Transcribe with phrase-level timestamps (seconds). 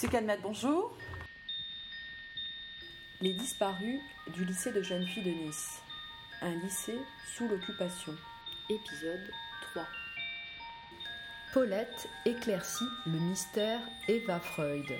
[0.00, 0.96] Lycée Calmette, bonjour.
[3.20, 4.00] Les disparus
[4.32, 5.82] du lycée de jeunes filles de Nice.
[6.40, 8.14] Un lycée sous l'occupation.
[8.70, 9.30] Épisode
[9.72, 9.86] 3.
[11.52, 14.90] Paulette éclaircit le mystère Eva Freud.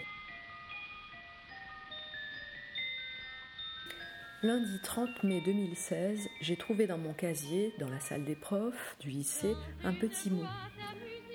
[4.43, 9.08] Lundi 30 mai 2016, j'ai trouvé dans mon casier, dans la salle des profs du
[9.08, 10.44] lycée, un petit mot.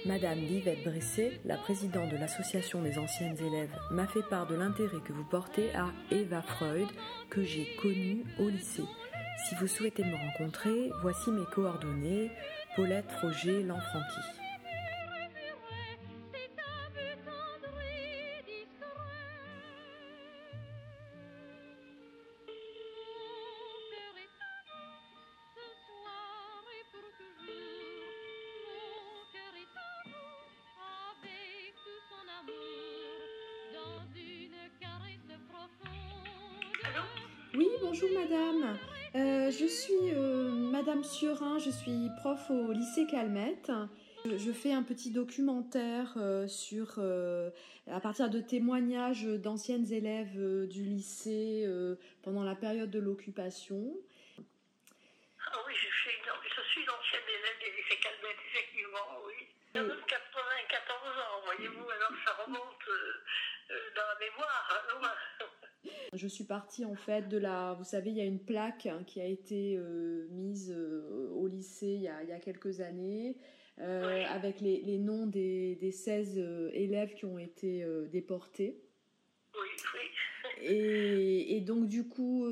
[0.05, 5.00] Madame Livette Bressé, la présidente de l'association des anciennes élèves, m'a fait part de l'intérêt
[5.04, 6.88] que vous portez à Eva Freud,
[7.31, 8.86] que j'ai connue au lycée.
[9.48, 12.30] Si vous souhaitez me rencontrer, voici mes coordonnées.
[12.76, 14.45] Paulette Froger, Lanfranchi.
[41.06, 43.72] Madame Surin, je suis prof au lycée Calmette.
[44.25, 47.00] Je fais un petit documentaire euh, sur,
[47.88, 51.67] à partir de témoignages d'anciennes élèves du lycée
[52.23, 53.94] pendant la période de l'occupation.
[55.45, 56.17] Ah oui, je suis,
[56.56, 59.48] je suis une ancienne élève du lycée Calmette, effectivement, oui.
[59.76, 62.89] J'ai 94 ans, voyez-vous, alors ça remonte
[63.95, 64.67] dans la mémoire.
[64.72, 64.86] Hein,
[66.16, 67.73] je suis partie en fait de la.
[67.77, 71.88] Vous savez, il y a une plaque qui a été euh, mise euh, au lycée
[71.88, 73.38] il y, a, quelques années.
[73.80, 76.38] Euh, avec les, noms des, des 16
[76.73, 78.80] élèves qui ont été déportés.
[79.53, 80.66] Oui, oui.
[80.66, 82.47] Et, et, donc, du coup,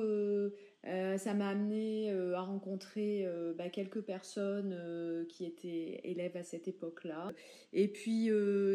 [0.86, 6.44] euh, ça m'a amené euh, à rencontrer euh, bah, quelques personnes qui étaient élèves à
[6.44, 7.32] cette époque-là.
[7.72, 8.30] Et puis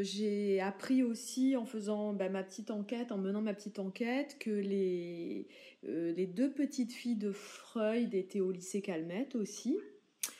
[0.05, 4.50] j'ai appris aussi en faisant bah, ma petite enquête, en menant ma petite enquête, que
[4.50, 5.47] les,
[5.83, 9.78] les deux petites filles de Freud étaient au lycée Calmette aussi.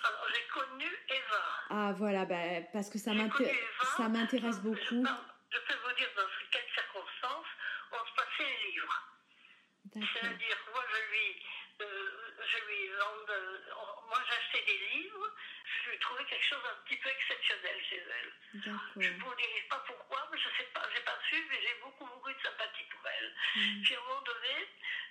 [0.05, 1.43] Alors j'ai connu Eva.
[1.71, 5.05] Ah voilà, bah, parce que ça m'intéresse beaucoup.
[5.51, 7.47] Je vous dire dans quelles circonstances
[7.93, 9.05] on se passait les livres.
[9.91, 11.29] C'est-à-dire, moi je lui
[11.79, 13.59] je lui euh,
[14.09, 15.35] moi j'ai acheté des livres,
[15.65, 18.33] je lui ai trouvé quelque chose d'un petit peu exceptionnel chez elle.
[18.97, 21.61] Je ne vous dirai pas pourquoi, mais je ne sais pas, j'ai pas su, mais
[21.63, 23.35] j'ai beaucoup, beaucoup de sympathie pour elle.
[23.57, 23.83] Mm.
[23.83, 24.69] Puis à un moment donné,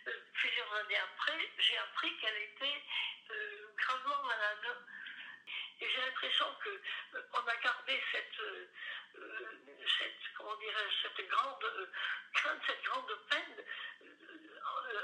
[0.07, 2.81] euh, plusieurs années après, j'ai appris qu'elle était
[3.31, 4.77] euh, gravement malade.
[5.79, 6.81] Et j'ai l'impression que
[7.33, 8.41] on a gardé cette,
[9.99, 11.65] cette comment dirais cette grande
[12.33, 13.65] crainte, cette grande peine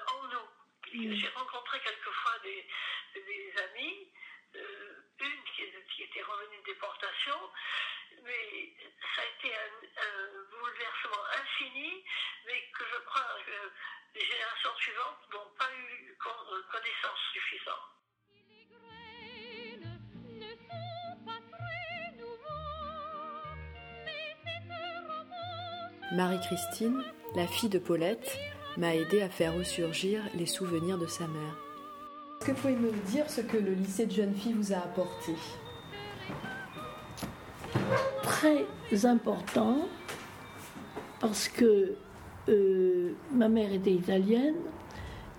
[0.08, 1.16] en nous.
[1.16, 2.68] J'ai rencontré quelquefois des,
[3.16, 7.36] des amis, euh, une qui, était revenue de déportation,
[8.24, 8.74] mais
[9.16, 9.69] ça a été un,
[10.52, 12.03] bouleversement infini,
[12.46, 16.18] mais que je crois que les générations suivantes n'ont pas eu
[16.72, 17.94] connaissance suffisante.
[26.14, 27.03] Marie-Christine,
[27.35, 28.38] la fille de Paulette,
[28.78, 31.72] m'a aidé à faire ressurgir les souvenirs de sa mère.
[32.45, 35.31] Que vous pouvez me dire ce que le lycée de jeunes filles vous a apporté
[38.21, 38.65] Très
[39.05, 39.77] important
[41.21, 41.93] parce que
[42.49, 44.55] euh, ma mère était italienne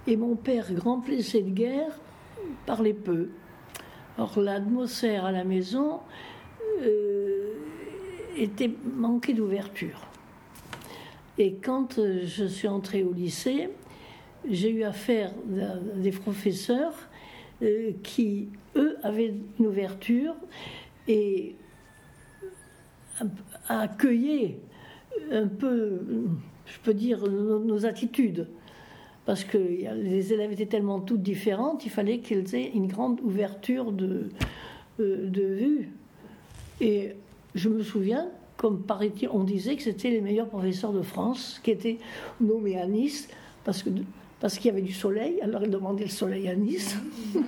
[0.07, 1.93] et mon père, grand blessé de guerre,
[2.65, 3.29] parlait peu.
[4.17, 6.01] Or l'atmosphère à la maison
[6.81, 7.53] euh,
[8.35, 10.07] était manquée d'ouverture.
[11.37, 13.69] Et quand euh, je suis entrée au lycée,
[14.51, 16.95] j'ai eu affaire à des professeurs
[17.63, 20.35] euh, qui, eux, avaient une ouverture
[21.09, 21.55] et
[23.69, 24.59] accueillaient
[25.31, 26.01] un peu,
[26.67, 28.49] je peux dire, nos, attitudes.
[29.27, 33.91] Parce que les élèves étaient tellement toutes différentes, il fallait qu'ils aient une grande ouverture
[33.91, 34.29] de,
[35.01, 35.91] euh, de vue.
[36.81, 37.13] Et
[37.55, 41.71] je me souviens comme paraît-il, on disait que c'était les meilleurs professeurs de France qui
[41.71, 41.99] étaient
[42.41, 43.29] nommés à Nice
[43.65, 43.91] parce que
[44.45, 46.99] parce qu'il y avait du soleil, alors ils demandaient le soleil à Nice.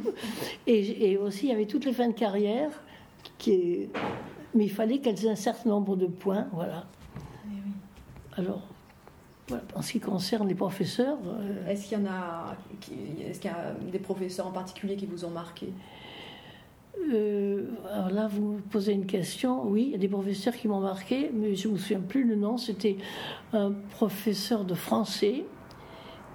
[0.67, 2.71] et, aussi, il y avait toutes les fins de carrière,
[3.37, 3.91] qui
[4.55, 6.87] mais il fallait qu'elles aient un certain nombre de points, voilà.
[7.45, 8.63] Eh alors,
[9.75, 11.19] en ce qui concerne les professeurs...
[11.27, 12.57] Euh, est-ce qu'il y en a,
[13.29, 15.75] est-ce qu'il y a des professeurs en particulier qui vous ont marqué?
[17.13, 19.69] Euh, alors là, vous me posez une question.
[19.69, 22.25] Oui, il y a des professeurs qui m'ont marqué, mais je ne me souviens plus
[22.25, 22.57] le nom.
[22.57, 22.97] C'était
[23.53, 25.45] un professeur de français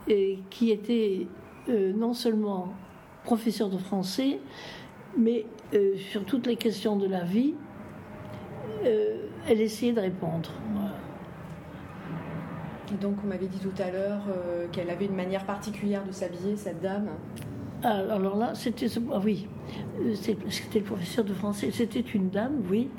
[0.07, 1.27] et qui était
[1.69, 2.73] euh, non seulement
[3.23, 4.39] professeur de français,
[5.17, 7.53] mais euh, sur toutes les questions de la vie,
[9.47, 10.49] elle essayait de répondre.
[12.99, 16.55] donc, on m'avait dit tout à l'heure euh, qu'elle avait une manière particulière de s'habiller,
[16.55, 17.09] cette dame.
[17.83, 18.87] Ah, alors là, c'était.
[19.11, 19.47] Ah oui,
[19.99, 21.71] euh, c'était le professeur de français.
[21.71, 22.89] C'était une dame, oui,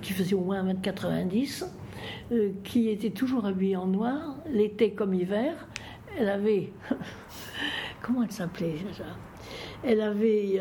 [0.00, 1.66] qui faisait au moins 1m90,
[2.32, 5.68] euh, qui était toujours habillée en noir, l'été comme hiver.
[6.18, 6.72] Elle avait.
[8.02, 9.04] Comment elle s'appelait déjà
[9.82, 10.60] Elle avait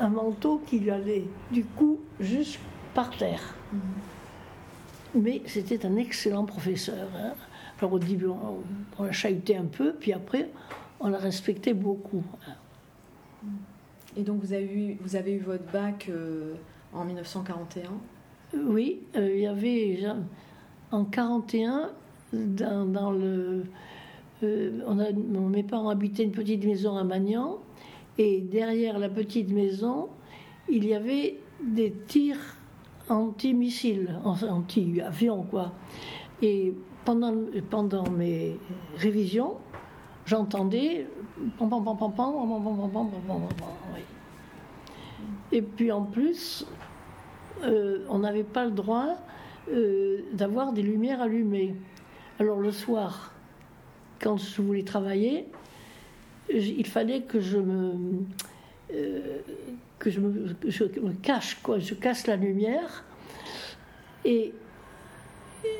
[0.00, 2.60] un manteau qui lui allait du cou juste
[2.94, 3.54] par terre.
[3.74, 5.20] Mm-hmm.
[5.20, 7.08] Mais c'était un excellent professeur.
[7.16, 7.32] Hein.
[7.78, 8.62] Alors au début, on,
[8.98, 10.48] on l'a chahuté un peu, puis après,
[11.00, 12.24] on l'a respecté beaucoup.
[14.16, 16.54] Et donc vous avez eu, vous avez eu votre bac euh,
[16.92, 17.90] en 1941
[18.58, 20.00] Oui, euh, il y avait
[20.90, 21.90] en 41
[22.32, 23.62] dans, dans le, euh,
[24.42, 27.58] on mes parents habitaient une petite maison à Magnan
[28.18, 30.08] et derrière la petite maison,
[30.68, 32.56] il y avait des tirs
[33.08, 35.72] anti-missiles, anti-avions quoi.
[36.42, 36.74] Et
[37.04, 37.34] pendant,
[37.70, 38.58] pendant mes
[38.96, 39.54] révisions,
[40.26, 41.06] j'entendais
[45.52, 46.66] et puis en plus,
[47.62, 49.16] on n'avait pas le droit
[50.32, 51.76] d'avoir des lumières allumées.
[52.38, 53.32] Alors le soir,
[54.20, 55.46] quand je voulais travailler,
[56.52, 57.94] il fallait que je me
[59.98, 63.04] que je me, cache quoi, je casse la lumière.
[64.24, 64.52] Et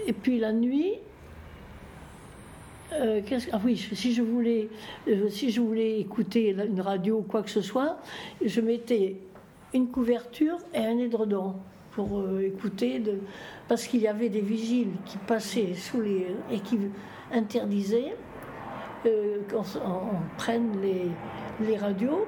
[0.06, 0.94] et puis la nuit,
[2.92, 3.20] euh,
[3.52, 4.68] ah oui, si je voulais,
[5.08, 7.98] euh, si je voulais écouter une radio ou quoi que ce soit,
[8.44, 9.16] je mettais
[9.74, 11.54] une couverture et un édredon
[11.92, 13.18] pour euh, écouter, de,
[13.68, 16.78] parce qu'il y avait des vigiles qui passaient sous les et qui
[17.32, 18.14] interdisaient
[19.50, 19.62] qu'on
[20.36, 21.10] prenne les,
[21.60, 22.26] les radios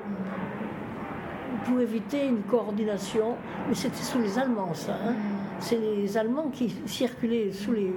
[1.65, 3.37] pour éviter une coordination.
[3.69, 4.95] Mais c'était sous les Allemands, ça.
[4.95, 5.15] Hein.
[5.61, 7.93] C'est les Allemands qui circulaient sous les,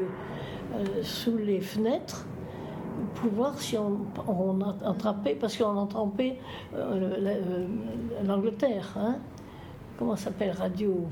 [1.04, 2.26] sous les fenêtres
[3.16, 6.38] pour voir si on, on attrapait, parce qu'on attrapait
[6.74, 7.68] euh, euh,
[8.26, 8.94] l'Angleterre.
[8.98, 9.18] Hein.
[9.98, 11.08] Comment s'appelle Radio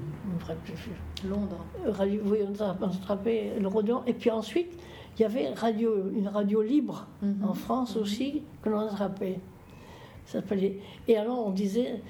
[1.27, 1.65] Londres.
[1.85, 4.01] Euh, radio, oui, on attrapait le Rodion.
[4.07, 4.79] Et puis ensuite,
[5.17, 7.43] il y avait radio, une radio libre mhm.
[7.43, 8.01] en France mhm.
[8.01, 9.39] aussi que l'on attrapait.
[11.07, 12.01] Et alors on disait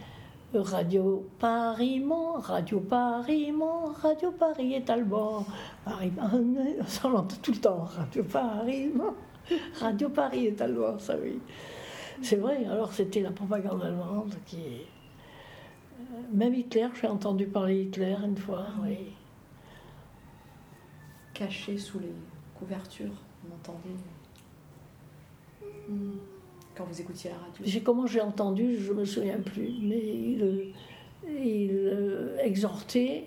[0.54, 5.46] Radio Paris, mon, Radio Paris, mon, Radio Paris est Alban.
[5.86, 6.12] Paris,
[7.04, 9.14] on l'entend tout le temps, Radio Paris, mon.
[9.80, 11.40] Radio Paris est allemand, ça oui.
[12.22, 14.58] C'est vrai, alors c'était la propagande allemande qui.
[14.58, 19.14] Euh, même Hitler, j'ai entendu parler Hitler une fois, oui.
[21.34, 22.12] Caché sous les
[22.60, 23.12] couvertures,
[23.46, 23.96] on entendait.
[25.88, 26.18] Hmm.
[26.76, 30.74] Quand vous écoutiez la radio Comment j'ai entendu, je me souviens plus, mais il,
[31.28, 33.26] il euh, exhortait,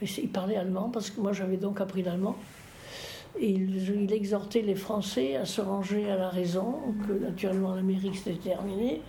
[0.00, 2.36] il parlait allemand, parce que moi j'avais donc appris l'allemand
[3.40, 6.76] il, exhortait les Français à se ranger à la raison,
[7.06, 9.00] que naturellement l'Amérique c'était terminé,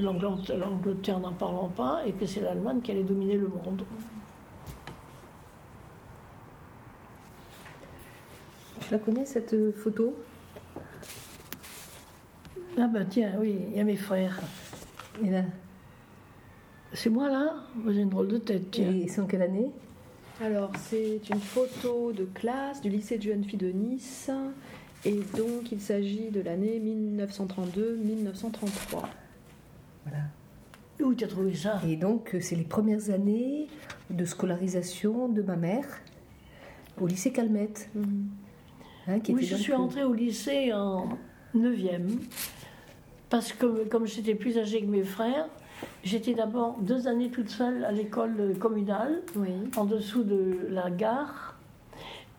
[0.00, 3.82] l'Angleterre n'en parlant pas, et que c'est l'Allemagne qui allait dominer le monde.
[8.88, 10.16] Tu la connais cette photo?
[12.78, 14.40] Ah ben tiens, oui, il y a mes frères.
[15.22, 15.42] Et là
[16.94, 17.66] C'est moi là?
[17.86, 18.90] J'ai une drôle de tête, tiens.
[18.90, 19.70] Et ils sont quelle année?
[20.40, 24.30] Alors, c'est une photo de classe du lycée de jeunes filles de Nice.
[25.04, 29.02] Et donc, il s'agit de l'année 1932-1933.
[30.06, 30.22] Voilà.
[31.00, 31.82] Où tu as trouvé ça?
[31.86, 33.66] Et donc, c'est les premières années
[34.08, 35.84] de scolarisation de ma mère
[36.98, 37.90] au lycée Calmette.
[37.94, 38.28] Mhm.
[39.08, 41.08] Hein, oui, je suis entrée au lycée en
[41.56, 42.18] 9e.
[43.30, 45.48] Parce que, comme j'étais plus âgée que mes frères,
[46.04, 49.22] J'étais d'abord deux années toute seule à l'école communale,
[49.76, 51.56] en dessous de la gare.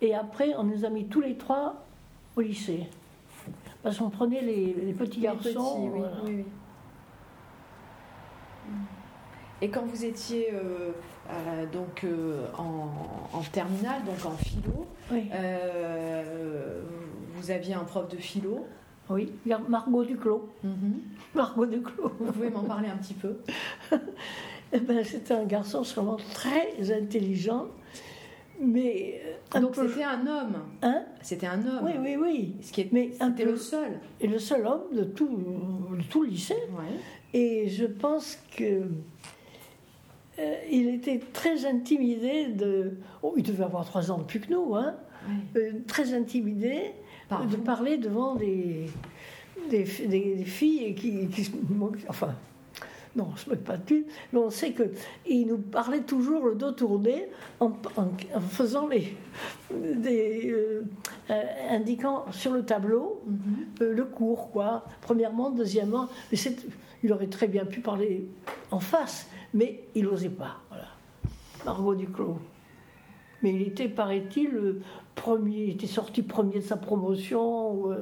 [0.01, 1.85] Et après, on nous a mis tous les trois
[2.35, 2.87] au lycée.
[3.83, 5.91] Parce qu'on prenait les, petits garçons.
[9.61, 10.91] Et quand vous étiez euh,
[11.29, 14.87] euh, donc euh, en, terminale, donc en philo,
[17.33, 18.65] vous aviez un prof de philo
[19.09, 19.31] oui,
[19.67, 20.47] Margot Duclos.
[20.63, 21.01] Mhm.
[21.33, 22.11] Margot Duclos.
[22.19, 23.37] Vous pouvez m'en parler un petit peu
[24.71, 27.67] eh ben, C'était un garçon vraiment très intelligent,
[28.61, 29.19] mais.
[29.55, 31.05] Euh, Donc c'était un homme Hein?
[31.21, 32.55] C'était un homme Oui, oui, oui.
[32.61, 32.91] Ce qui est...
[32.91, 35.29] Mais c'était le seul Et le seul homme de tout,
[36.09, 36.57] tout le lycée.
[37.33, 38.83] Et je pense que.
[40.39, 42.97] Euh, il était très intimidé de.
[43.21, 44.95] Oh, il devait avoir trois ans de plus que nous, hein.
[45.57, 46.93] Euh, très intimidé
[47.51, 48.85] de parler devant des,
[49.69, 51.51] des, des, filles qui, qui,
[52.07, 52.33] Enfin,
[53.15, 56.45] non, on ne se met pas de pull, mais on sait qu'il nous parlait toujours
[56.45, 57.27] le dos tourné
[57.59, 57.71] en,
[58.49, 59.15] faisant les.
[59.71, 60.83] Des, euh,
[61.29, 63.85] euh, indiquant sur le tableau mm-hmm.
[63.85, 64.85] le cours, quoi.
[65.01, 66.07] Premièrement, deuxièmement,
[67.03, 68.27] il aurait très bien pu parler
[68.71, 70.57] en face, mais il n'osait pas.
[70.69, 70.87] Voilà.
[71.65, 72.39] Margot Duclos.
[73.41, 74.81] Mais il était, paraît-il,
[75.15, 77.95] premier, il était sorti premier de sa promotion.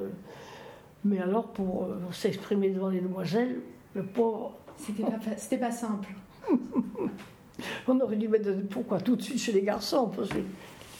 [1.04, 3.60] mais alors, pour s'exprimer devant les demoiselles,
[3.94, 4.56] le pauvre.
[4.76, 6.08] C'était pas, c'était pas simple.
[7.88, 10.38] On aurait dû mettre pourquoi tout de suite chez les garçons parce que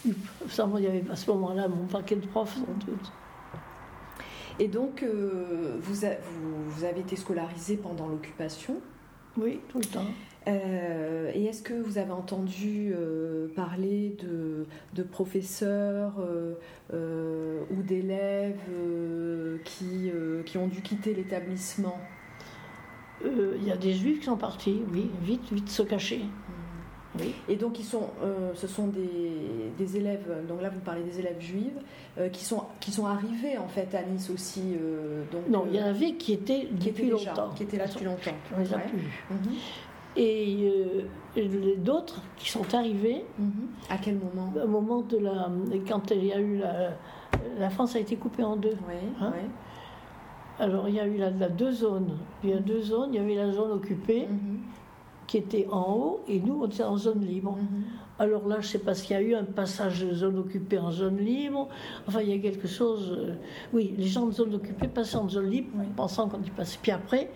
[0.05, 3.13] il y avait à ce moment-là mon paquet de profs sans doute.
[4.59, 6.07] Et donc euh, vous,
[6.67, 8.81] vous, avez été scolarisé pendant l'occupation?
[9.39, 10.07] Oui, tout le temps.
[10.47, 16.15] Euh, et est-ce que vous avez entendu euh, parler de, de professeurs
[16.91, 18.59] ou d'élèves
[19.65, 20.11] qui,
[20.45, 21.99] qui ont dû quitter l'établissement?
[23.25, 26.21] Il euh, y a des juifs qui sont partis, oui, vite, vite se cacher.
[27.19, 27.35] Oui.
[27.49, 31.19] Et donc, ils sont, euh, ce sont des, des, élèves, donc là vous parlez des
[31.19, 31.73] élèves juifs,
[32.19, 34.75] euh, qui, sont, qui sont arrivés en fait à Nice aussi.
[35.33, 37.51] donc, non, il y en avait qui étaient qui depuis longtemps.
[37.55, 38.35] Qui étaient là depuis longtemps.
[38.57, 38.99] On les a plus
[39.31, 39.55] mhm.
[40.17, 40.73] Et
[41.79, 43.25] d'autres qui sont arrivés.
[43.39, 43.69] Mhm.
[43.91, 45.49] À quel moment Au moment de la.
[45.89, 46.97] Quand il y a eu la.
[47.59, 48.77] La France a été coupée en deux.
[48.89, 49.49] Oui, hein oui.
[50.59, 52.19] Alors il y a eu la, deux zones.
[52.43, 53.11] Il y a deux zones.
[53.13, 54.61] Il y avait la zone occupée mhm.
[55.29, 57.53] Qui était en haut et nous on était en zone libre.
[57.53, 57.85] Mhm.
[58.19, 60.91] Alors là, je sais pas s'il y a eu un passage de zone occupée en
[60.91, 61.69] zone libre.
[62.09, 63.17] Enfin, il y a quelque chose.
[63.17, 63.35] Euh,
[63.73, 66.79] oui, les gens de zone occupée passaient en zone libre, pensant qu'on y passait.
[66.83, 67.31] Puis après,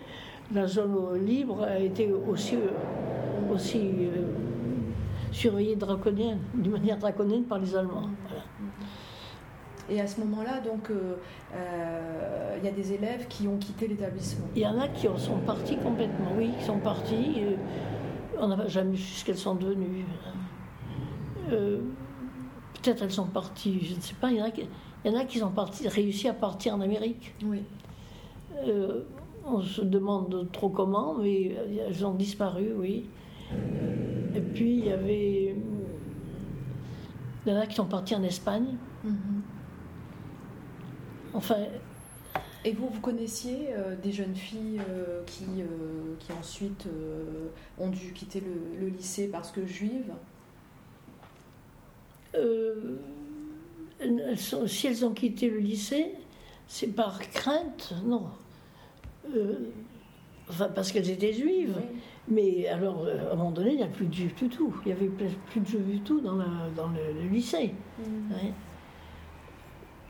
[0.53, 4.25] la zone libre a été aussi, euh, aussi euh,
[5.31, 8.09] surveillée draconienne, d'une manière draconienne par les Allemands.
[9.89, 11.15] Et à ce moment-là, donc, euh,
[11.53, 14.47] euh, il y a des élèves qui ont quitté l'établissement.
[14.55, 17.35] Il y en a qui en sont partis complètement, oui, qui sont partis.
[17.39, 17.55] Euh,
[18.39, 20.05] on n'a jamais su ce qu'elles sont devenues.
[21.49, 24.31] Peut-être elles sont parties, je ne sais pas.
[24.31, 24.67] Il y en a qui,
[25.03, 27.35] il y en a qui sont partis, réussi à partir en Amérique.
[27.43, 27.61] Oui.
[29.45, 31.55] on se demande trop comment, mais
[31.87, 33.05] elles ont disparu, oui.
[34.35, 35.55] Et puis il y avait.
[37.45, 38.77] Il y en a qui sont partis en Espagne.
[39.05, 39.42] Mm-hmm.
[41.33, 41.57] Enfin.
[42.65, 46.87] Et vous, vous connaissiez euh, des jeunes filles euh, qui, euh, qui ensuite
[47.77, 48.41] ont dû quitter
[48.79, 50.13] le, lycée parce que juives?
[54.35, 56.13] Si elles ont quitté le lycée,
[56.67, 58.25] c'est par crainte, non.
[60.49, 61.79] enfin, parce qu'elles étaient juives.
[62.27, 64.73] Mais alors, à un moment donné, il n'y a plus de juifs du tout.
[64.85, 66.37] Il n'y avait plus de juifs du tout dans,
[66.75, 67.73] dans le, lycée.
[67.99, 68.33] Mmh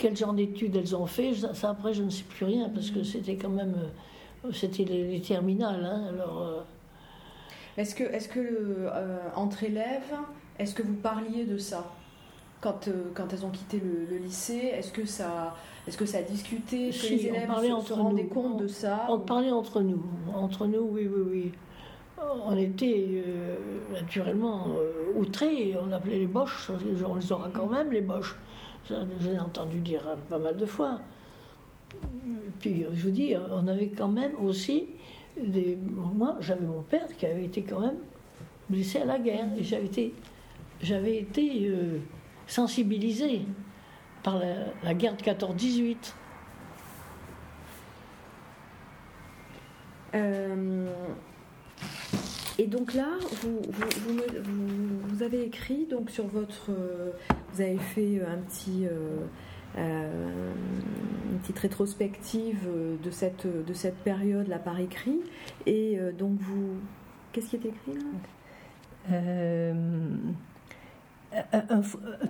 [0.03, 3.03] quel genre d'études elles ont fait, ça, après je ne sais plus rien parce que
[3.03, 3.73] c'était quand même
[4.43, 5.85] euh, c'était les, terminales.
[5.85, 6.61] Hein, alors, euh.
[7.77, 10.13] est-ce que, est-ce que euh, entre élèves,
[10.59, 11.89] est-ce que vous parliez de ça
[12.59, 14.73] quand, quand elles ont quitté le, lycée?
[14.73, 15.55] Est-ce que ça
[15.87, 19.05] est-ce que ça a discuté que les élèves on se, se rendaient compte de ça
[19.07, 20.03] On parlait entre nous,
[20.35, 21.51] entre nous, oui, oui, oui.
[22.45, 23.23] On était
[23.91, 24.67] naturellement
[25.15, 26.71] outrés, on appelait les boches,
[27.05, 28.37] on les aura quand même, les boches.
[28.85, 30.99] J'ai entendu dire pas mal de fois.
[32.59, 34.87] Puis je vous dis, on avait quand même aussi
[35.41, 35.77] des.
[35.77, 37.97] Moi, j'avais mon père qui avait été quand même
[38.69, 39.47] blessé à la guerre.
[39.57, 40.13] Et j'avais été,
[40.81, 41.99] j'avais été euh,
[42.47, 43.45] sensibilisé
[44.21, 44.39] par
[44.83, 46.13] la, guerre de 14-18.
[50.15, 50.87] Euh,
[52.59, 53.07] et donc là,
[53.41, 54.19] vous, vous,
[55.07, 57.11] vous, avez écrit donc sur votre, euh,
[57.51, 59.25] vous avez fait un petit, euh,
[59.77, 60.53] euh,
[61.31, 62.67] une petite rétrospective
[63.01, 65.19] de cette de cette période là par écrit.
[65.65, 66.75] Et donc vous,
[67.31, 68.01] qu'est-ce qui est écrit là?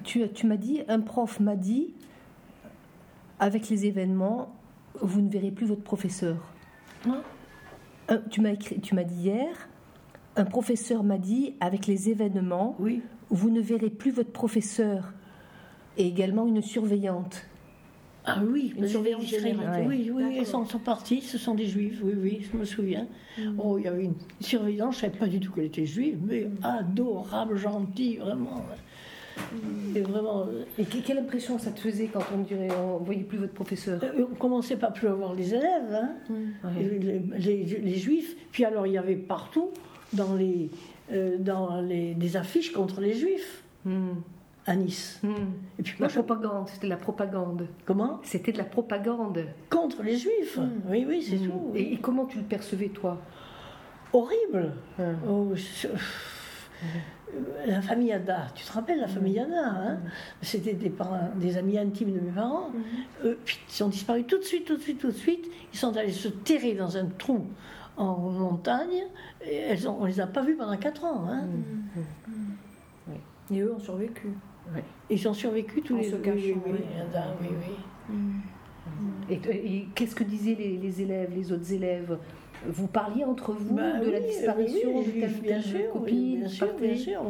[0.06, 1.94] Tu, tu m'as dit, un prof m'a dit,
[3.39, 4.56] avec les événements,
[5.01, 6.38] vous ne verrez plus votre professeur.
[8.30, 9.68] tu m'as écrit, tu m'as dit hier,
[10.36, 13.02] un professeur m'a dit, avec les événements, oui.
[13.30, 15.13] vous ne verrez plus votre professeur
[15.98, 17.46] et également une surveillante.
[18.25, 19.86] Ah oui, une surveillante générale.
[19.86, 23.06] Oui, oui, elles sont, sont, parties, ce sont des juifs, oui, oui, je me souviens.
[23.38, 23.60] Mm.
[23.60, 26.20] Oh, il y avait une surveillante, je ne savais pas du tout qu'elle était juive,
[26.25, 28.63] mais adorable, gentille, vraiment.
[29.96, 30.42] Et vraiment.
[30.48, 34.02] Euh, et quelle impression ça te faisait quand on dirait on voyait plus votre professeur?
[34.04, 36.80] Euh, On commençait pas plus à voir les élèves, hein, mm.
[37.40, 38.38] les, les, juifs.
[38.52, 39.72] Puis alors il y avait partout
[40.13, 40.70] dans les,
[41.12, 43.63] euh, dans les, des affiches contre les juifs.
[43.86, 44.13] Hmm.
[44.65, 45.20] À Nice.
[45.24, 45.34] Hmm.
[45.77, 47.67] Et puis, la propagande, c'était de la propagande.
[47.86, 48.22] Comment?
[48.24, 49.46] C'était de la propagande.
[49.70, 50.58] Contre les juifs?
[50.58, 50.89] Hmm.
[50.89, 51.72] Oui, oui, c'est tout.
[51.75, 53.20] Et, comment tu le percevais, toi?
[54.13, 54.74] Horrible.
[55.27, 55.51] Oh,
[57.65, 60.00] la famille Ada, tu te rappelles la famille Ada hein?
[60.43, 60.93] C'était des,
[61.38, 62.70] des amis intimes de mes parents.
[63.43, 65.50] puis ils sont disparus tout de suite, tout de suite, tout de suite.
[65.74, 67.48] Ils sont allés se terrer dans un trou
[67.97, 69.03] en montagne.
[69.45, 71.25] Et elles ont, on les a pas vus pendant 4 ans.
[71.29, 71.47] Hein
[73.51, 74.29] Et eux ont survécu.
[75.09, 76.21] Ils ont survécu tous les deux.
[76.25, 76.73] Oui, oui,
[77.41, 77.50] oui,
[78.09, 78.15] oui.
[79.29, 82.17] Et, qu'est-ce que disaient les, élèves, les autres élèves?
[82.65, 86.39] Vous parliez entre vous bah de la disparition de telle bien sûr, copine?
[86.39, 87.21] bien sûr, bien sûr.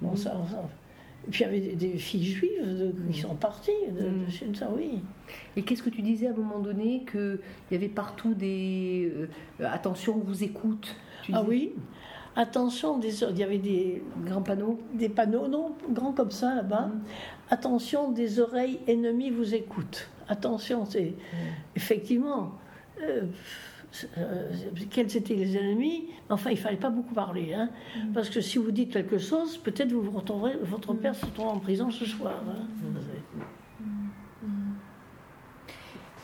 [0.00, 0.34] Bon, ça,
[1.26, 5.00] Et puis il y avait des, filles juives qui sont parties de, de, ça, oui.
[5.56, 7.38] Et qu'est-ce que tu disais à un moment donné qu'il
[7.70, 9.26] y avait partout des euh,
[9.64, 10.96] attention, on vous écoute.
[11.32, 11.72] ah oui.
[12.36, 16.86] Attention, des, il y avait des grands panneaux, des panneaux non grands comme ça là-bas.
[16.86, 17.00] Mm.
[17.50, 20.08] Attention, des oreilles ennemies vous écoutent.
[20.28, 21.36] Attention, c'est mm.
[21.76, 22.52] effectivement.
[23.02, 23.22] Euh,
[24.18, 24.50] euh,
[24.90, 26.08] quels étaient les ennemis.
[26.28, 28.12] Enfin, il fallait pas beaucoup parler, hein, mm.
[28.12, 31.48] parce que si vous dites quelque chose, peut-être vous vous retrouverez, votre père se trouve
[31.48, 32.42] en prison ce soir.
[32.48, 32.66] Hein.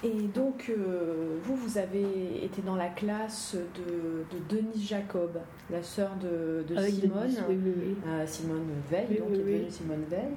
[0.05, 6.11] Et donc, euh, vous, vous avez été dans la classe de, Denise Jacob, la sœur
[6.23, 7.35] de, Simone,
[8.07, 10.29] euh, Simone Veil, donc Simone Veil.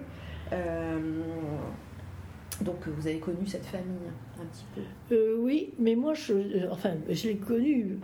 [2.62, 4.66] Euh, donc, vous avez connu cette famille un petit
[5.10, 5.36] peu?
[5.40, 7.98] Oui, mais moi, je, enfin, je l'ai connue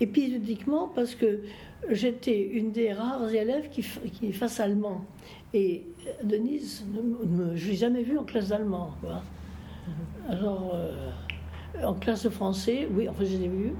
[0.00, 1.40] épisodiquement parce que
[1.90, 5.04] j'étais une des rares élèves qui, qui fasse allemand.
[5.52, 5.84] Et
[6.22, 8.94] Denise, je ne l'ai jamais vue en classe d'allemand.
[10.28, 11.12] Alors, euh,
[11.84, 13.72] en classe de français, oui, enfin, je l'ai vu.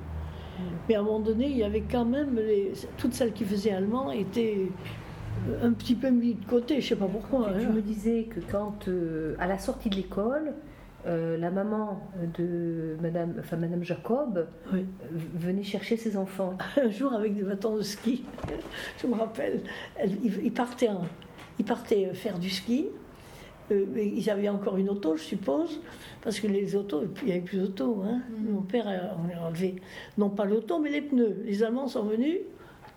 [0.88, 2.36] Mais à un moment donné, il y avait quand même.
[2.36, 4.68] Les, toutes celles qui faisaient allemand étaient
[5.62, 7.52] un petit peu mis de côté, je ne sais pas pourquoi.
[7.58, 7.70] Tu, hein.
[7.70, 10.54] me disais que quand, euh, à la sortie de l'école,
[11.06, 12.00] euh, la maman
[12.36, 14.46] de Madame, enfin Madame Jacob
[15.34, 16.58] venait chercher ses enfants.
[16.76, 18.24] Un jour avec des bâtons de ski,
[19.00, 19.62] je me rappelle,
[20.22, 20.90] ils partaient,
[21.58, 22.88] ils partaient faire du ski.
[23.70, 25.80] ils avaient encore une auto, je suppose.
[26.22, 28.02] Parce que les autos, il n'y avait plus d'auto.
[28.04, 28.20] Hein.
[28.30, 28.52] Mm.
[28.52, 29.76] Mon père, on a enlevé,
[30.18, 31.36] non pas l'auto, mais les pneus.
[31.44, 32.40] Les Allemands sont venus,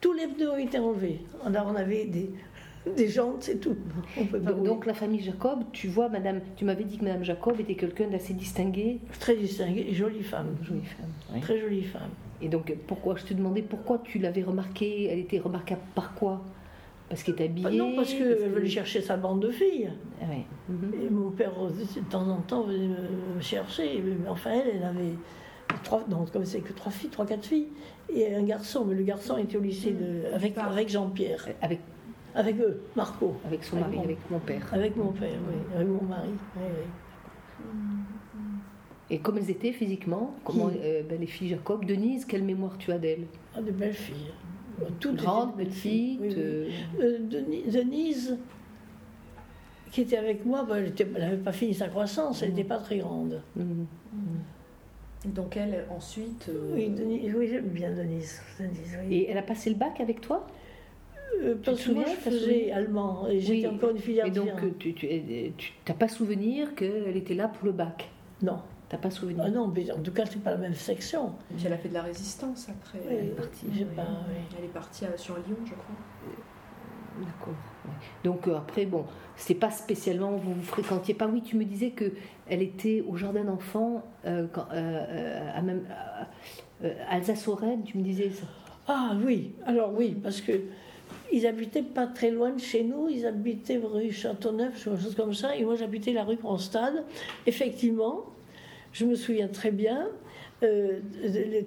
[0.04, 1.22] tous les pneus ont été enlevés.
[1.46, 2.30] Alors on avait des,
[2.98, 3.78] des jantes, c'est tout.
[4.64, 8.10] donc, la famille Jacob, tu vois, madame, tu m'avais dit que madame Jacob était quelqu'un
[8.10, 9.00] d'assez distingué.
[9.20, 10.58] Très distingué, jolie femme.
[10.62, 11.42] Jolie femme.
[11.42, 12.10] Très jolie femme.
[12.42, 15.06] Et donc, pourquoi Je te demandais pourquoi tu l'avais remarquée?
[15.06, 16.42] Elle était remarquable par quoi?
[17.08, 19.90] Parce qu'elle est habillée Non, parce qu'elle venait chercher sa bande de filles.
[20.22, 22.90] Ah et mon père, de temps en temps, venait
[23.36, 24.04] me chercher.
[24.04, 25.14] Mais enfin, elle, elle avait
[25.84, 27.68] trois, non, comme c'est que trois filles, trois, quatre filles,
[28.10, 28.86] et un garçon.
[28.86, 31.48] Mais le garçon était au lycée de, avec, avec Jean-Pierre.
[31.62, 31.80] Avec
[32.36, 33.36] avec eux, Marco.
[33.46, 34.68] Avec son mari, avec mon père.
[34.72, 36.30] Avec mon père, oui, avec mon mari.
[39.10, 42.92] Et comme elles étaient physiquement, comment euh, ben, les filles Jacob, Denise, quelle mémoire tu
[42.92, 43.28] as d'elles?
[43.56, 44.32] Ah, de belles filles.
[45.00, 46.20] Toutes grandes, petites.
[46.22, 48.38] Euh, euh, Denise,
[49.92, 52.98] qui était avec moi, ben, elle n'avait pas fini sa croissance, elle n'était pas très
[52.98, 53.44] grande.
[55.26, 56.50] Donc elle, ensuite...
[56.50, 56.92] Euh, oui,
[57.36, 58.42] oui j'aime bien Denise.
[59.10, 60.48] Et elle a passé le bac avec toi?
[61.66, 65.96] Parce que moi, je faisais allemand et j'étais encore une filière Et donc, tu n'as
[65.96, 68.10] pas souvenir qu'elle était là pour le bac?
[68.42, 68.60] Non.
[68.90, 69.44] T'as pas souvenir?
[69.48, 71.32] Ah Non, mais en tout cas, c'est pas la même section.
[71.56, 73.00] Puis elle a fait de la résistance après.
[73.10, 75.96] elle, est partie, elle est partie sur Lyon, je crois.
[77.20, 77.54] D'accord.
[78.24, 81.28] Donc euh, après, bon, c'est pas spécialement, vous vous fréquentiez pas.
[81.28, 82.12] Oui, tu me disais que
[82.50, 85.84] elle était au jardin d'enfants, euh, euh, à même
[87.10, 88.46] Alsace-Lorraine, tu me disais ça?
[88.88, 90.54] Ah oui, alors oui, parce que
[91.32, 95.34] ils habitaient pas très loin de chez nous, ils habitaient rue Châteauneuf, quelque chose comme
[95.34, 97.04] ça, et moi j'habitais la rue Cronstade.
[97.46, 98.26] Effectivement,
[98.92, 100.08] je me souviens très bien,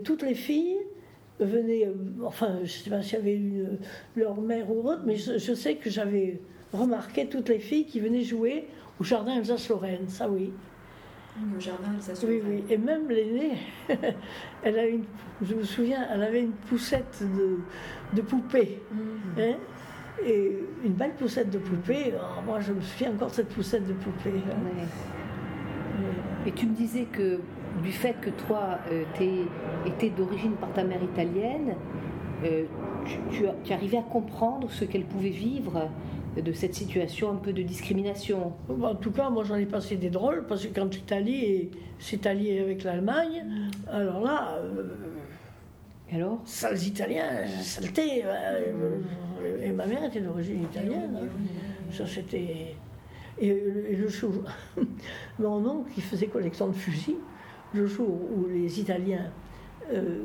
[0.05, 0.79] toutes les filles
[1.40, 1.94] venaient, euh,
[2.25, 3.79] enfin, je ne sais pas s'il y avait une,
[4.16, 6.40] leur mère ou autre, mais je, sais que j'avais
[6.72, 8.68] remarqué toutes les filles qui venaient jouer
[9.01, 10.53] au jardin Alsace-Lorraine, ça oui.
[11.57, 12.42] Au jardin Alsace-Lorraine.
[12.46, 12.75] Oui, oui.
[12.75, 13.59] Et même l'aînée,
[14.62, 15.05] elle a une,
[15.42, 17.59] je me souviens, elle avait une poussette de,
[18.14, 18.81] de poupée.
[18.90, 19.40] Mmh.
[19.40, 19.57] Hein
[20.25, 22.14] et une belle poussette de poupée.
[22.14, 24.40] Oh, moi, je me souviens encore de cette poussette de poupée.
[24.51, 24.87] Hein.
[26.46, 27.40] Et tu me disais que
[27.83, 29.25] du fait que toi, euh, tu
[29.87, 31.75] étais d'origine par ta mère italienne,
[32.45, 32.65] euh,
[33.31, 35.89] tu, arrivais à comprendre ce qu'elle pouvait vivre
[36.37, 38.53] de cette situation un peu de discrimination?
[38.69, 42.61] En tout cas, moi j'en ai passé des drôles, parce que quand l'Italie s'est alliée
[42.61, 43.45] avec l'Allemagne,
[43.91, 44.59] alors là.
[44.62, 44.85] Euh,
[46.12, 46.41] alors?
[46.45, 48.23] Sales Italiens, saleté.
[49.62, 51.19] et ma mère était d'origine italienne.
[51.21, 51.27] Hein.
[51.91, 52.77] Ça c'était.
[53.39, 54.33] Et, le jour,
[55.39, 57.17] mon oncle, qui faisait collection de fusils,
[57.77, 59.31] le jour où les Italiens
[59.93, 60.23] euh,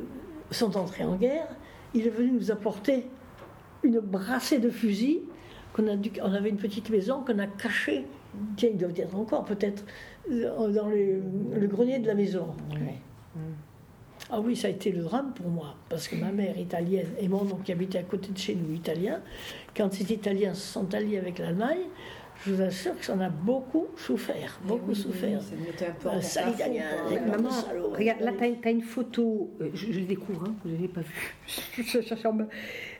[0.50, 1.48] sont entrés en guerre,
[1.94, 3.06] il est venu nous apporter
[3.82, 5.20] une brassée de fusils.
[5.72, 8.04] Qu'on a dû, on avait une petite maison qu'on a cachée,
[8.56, 9.84] tiens, il doit y être encore peut-être,
[10.30, 11.22] euh, dans le,
[11.58, 12.48] le grenier de la maison.
[14.30, 17.28] Ah oui, ça a été le drame pour moi, parce que ma mère italienne et
[17.28, 19.20] mon oncle qui habitait à côté de chez nous, italien,
[19.76, 21.86] quand ces Italiens se sont alliés avec l'Allemagne,
[22.44, 25.40] je vous assure que ça en a beaucoup souffert, beaucoup souffert.
[25.42, 28.58] ça lui mettait un peu sale italien, avec Maman, salaud, regarde, là, allez.
[28.60, 31.34] tu as, une photo, euh, je, je le découvre, hein, vous n'avez pas vu.
[31.82, 32.48] Je cherche en bas.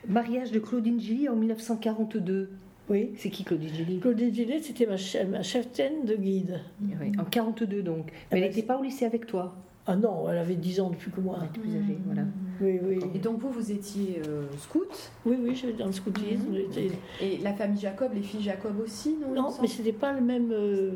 [0.08, 2.50] Mariage de Claudine Gilly en 1942.
[2.88, 3.10] Oui.
[3.16, 4.00] C'est qui Claudine Gilly?
[4.00, 6.60] Claudine Gillet, c'était ma, chef, ma cheftaine de guide.
[6.80, 8.06] Oui, En 42 donc.
[8.06, 9.54] Mais elle ben, n'était pas au lycée avec toi?
[9.86, 11.38] Ah non, elle avait 10 ans de plus que moi.
[11.40, 12.22] Elle était plus âgée, voilà.
[12.60, 12.98] Oui, oui.
[13.14, 16.54] Et donc vous, vous étiez euh, scout, Oui, oui, j'étais dans le scoutisme.
[16.70, 20.20] j'étais- et la famille Jacob, les filles Jacob aussi, non Non, mais c'était pas le
[20.20, 20.52] même.
[20.52, 20.92] euh,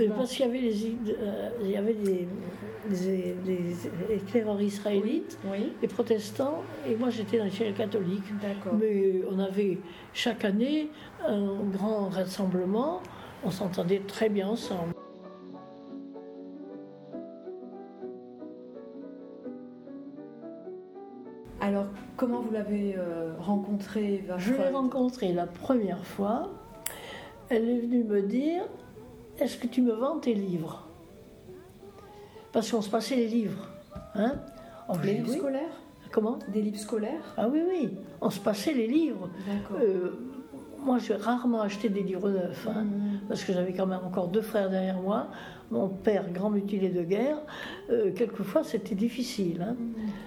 [0.00, 2.26] euh, parce qu'il y avait les, euh, il y avait des,
[2.90, 3.76] des- des
[4.16, 8.32] éclaireurs israélites, Oui, les protestants, et moi j'étais dans les catholiques.
[8.40, 8.74] d'accord.
[8.80, 9.78] Mais on avait
[10.12, 10.88] chaque année
[11.24, 13.00] un grand rassemblement,
[13.44, 14.91] on s'entendait très bien ensemble.
[21.62, 26.50] Alors, comment vous l'avez euh, rencontrée, Je l'ai rencontrée la première fois,
[27.50, 28.64] elle est venue me dire
[29.38, 30.88] Est-ce que tu me vends tes livres?
[32.50, 33.68] Parce qu'on se passait les livres.
[34.16, 34.32] Hein?
[35.04, 35.38] Les livres oui.
[35.38, 35.80] scolaires?
[36.10, 36.38] Comment?
[36.48, 37.32] Des livres scolaires?
[37.36, 39.30] Ah oui, oui, on se passait les livres.
[39.46, 39.78] D'accord.
[39.80, 40.18] Euh,
[40.84, 43.20] moi, j'ai rarement acheté des livres neufs, hein, Mhm.
[43.28, 45.28] parce que j'avais quand même encore deux frères derrière moi.
[45.72, 47.38] Mon père, grand mutilé de guerre,
[47.88, 49.62] euh, quelquefois c'était difficile.
[49.66, 49.74] hein.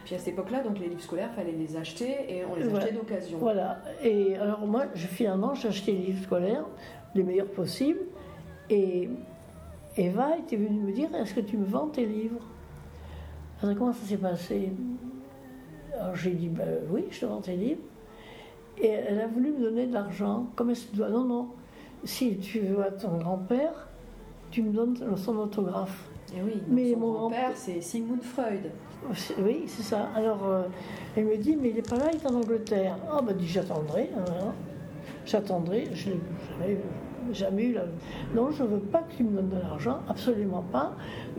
[0.03, 2.93] Puis à cette époque-là, donc les livres scolaires, fallait les acheter et on les achetait
[2.93, 3.38] d'occasion.
[3.38, 3.79] Voilà.
[4.03, 6.65] Et alors moi, je, finalement, j'ai acheté les livres scolaires,
[7.13, 7.99] les meilleurs possibles.
[8.71, 9.08] Et
[9.95, 12.41] Eva était venue me dire, est-ce que tu me vends tes livres?
[13.62, 14.71] Alors comment ça s'est passé?
[15.99, 17.84] Alors j'ai dit, ben, oui, je te vends tes livres.
[18.79, 20.47] Et elle a voulu me donner de l'argent.
[20.55, 21.49] Comme elle se doit, non, non.
[22.03, 23.89] Si tu veux à ton grand-père,
[24.55, 26.09] tu me donnes son autographe.
[26.33, 28.71] Et oui, donc Mais son mon grand-père, c'est Sigmund Freud.
[29.43, 30.07] Oui, c'est ça.
[30.15, 30.63] Alors, euh,
[31.17, 32.95] elle me dit, mais il n'est pas là, il est en Angleterre.
[33.11, 34.09] Ah, bah, dit, j'attendrai.
[34.17, 34.53] hein, hein.
[35.25, 35.89] J'attendrai.
[35.93, 36.77] Je n'ai jamais,
[37.33, 37.83] jamais eu la...
[38.33, 40.93] Non, je ne veux pas que tu me donnes de l'argent, absolument pas.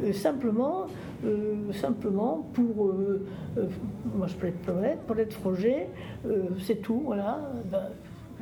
[0.05, 0.85] Euh, simplement,
[1.25, 2.89] euh, simplement pour.
[2.89, 3.27] euh,
[3.57, 3.67] euh,
[4.15, 5.87] moi, je plaide Paulette, Paulette Froger,
[6.27, 7.41] euh, c'est tout, voilà.
[7.73, 7.89] Ben,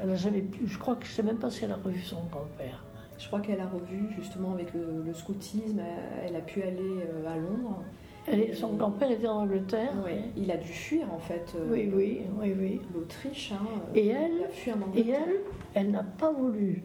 [0.02, 0.66] elle n'a jamais pu.
[0.66, 2.83] Je crois que je ne sais même pas si elle a revu son grand-père.
[3.18, 5.80] Je crois qu'elle a revu justement avec le, le scoutisme,
[6.26, 7.82] elle, a pu aller euh, à Londres.
[8.26, 9.92] Elle son grand-père était en Angleterre.
[10.04, 10.22] Ouais.
[10.36, 12.80] Il a dû fuir en fait euh, Oui, oui, oui, oui.
[12.94, 13.52] l'Autriche.
[13.52, 13.66] hein.
[13.94, 15.36] Et Il elle, a fui en Et elle,
[15.74, 16.82] elle n'a pas voulu.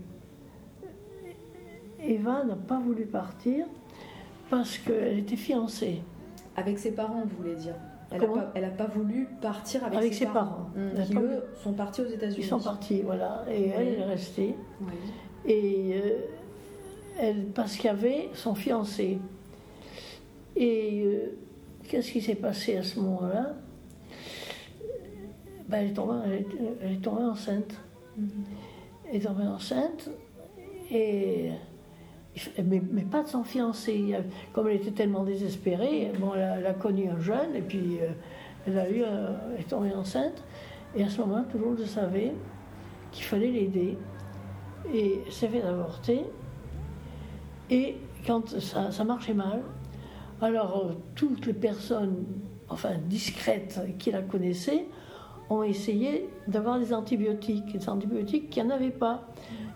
[2.02, 3.66] Eva n'a pas voulu partir
[4.50, 6.02] parce qu'elle était fiancée.
[6.56, 7.76] Avec ses parents, vous voulez dire
[8.12, 8.22] Elle
[8.62, 10.70] n'a pas, voulu partir avec, Avec ses parents.
[10.76, 12.40] Elle a qui eux sont partis aux États-Unis.
[12.40, 13.46] Ils sont partis, voilà.
[13.50, 13.94] Et elle Oui.
[13.96, 14.56] elle est restée.
[14.82, 14.88] Oui.
[15.46, 16.20] Et euh,
[17.20, 19.20] elle, parce qu'il y avait son fiancé.
[20.56, 21.38] Et euh,
[21.88, 23.54] qu'est-ce qui s'est passé à ce moment-là?
[25.68, 26.46] Ben, elle, est tombée,
[26.82, 27.76] elle, tombée enceinte.
[29.08, 30.10] Elle est tombée enceinte
[30.92, 31.52] et.
[32.64, 34.16] Mais, pas de son fiancé.
[34.54, 38.10] Comme elle était tellement désespérée, bon, elle, a, connu un jeune et puis euh,
[38.66, 40.44] elle, a eu, elle est tombée enceinte.
[40.96, 42.34] Et à ce moment-là, tout le monde savait
[43.12, 43.98] qu'il fallait l'aider.
[44.94, 46.26] Et s'est fait avorter.
[47.70, 49.62] Et quand ça, ça marchait mal,
[50.42, 52.26] alors euh, toutes les personnes,
[52.70, 54.88] enfin discrètes, qui la connaissaient,
[55.50, 57.78] ont essayé d'avoir des antibiotiques.
[57.78, 59.28] Des antibiotiques qu'il n'y en avait pas.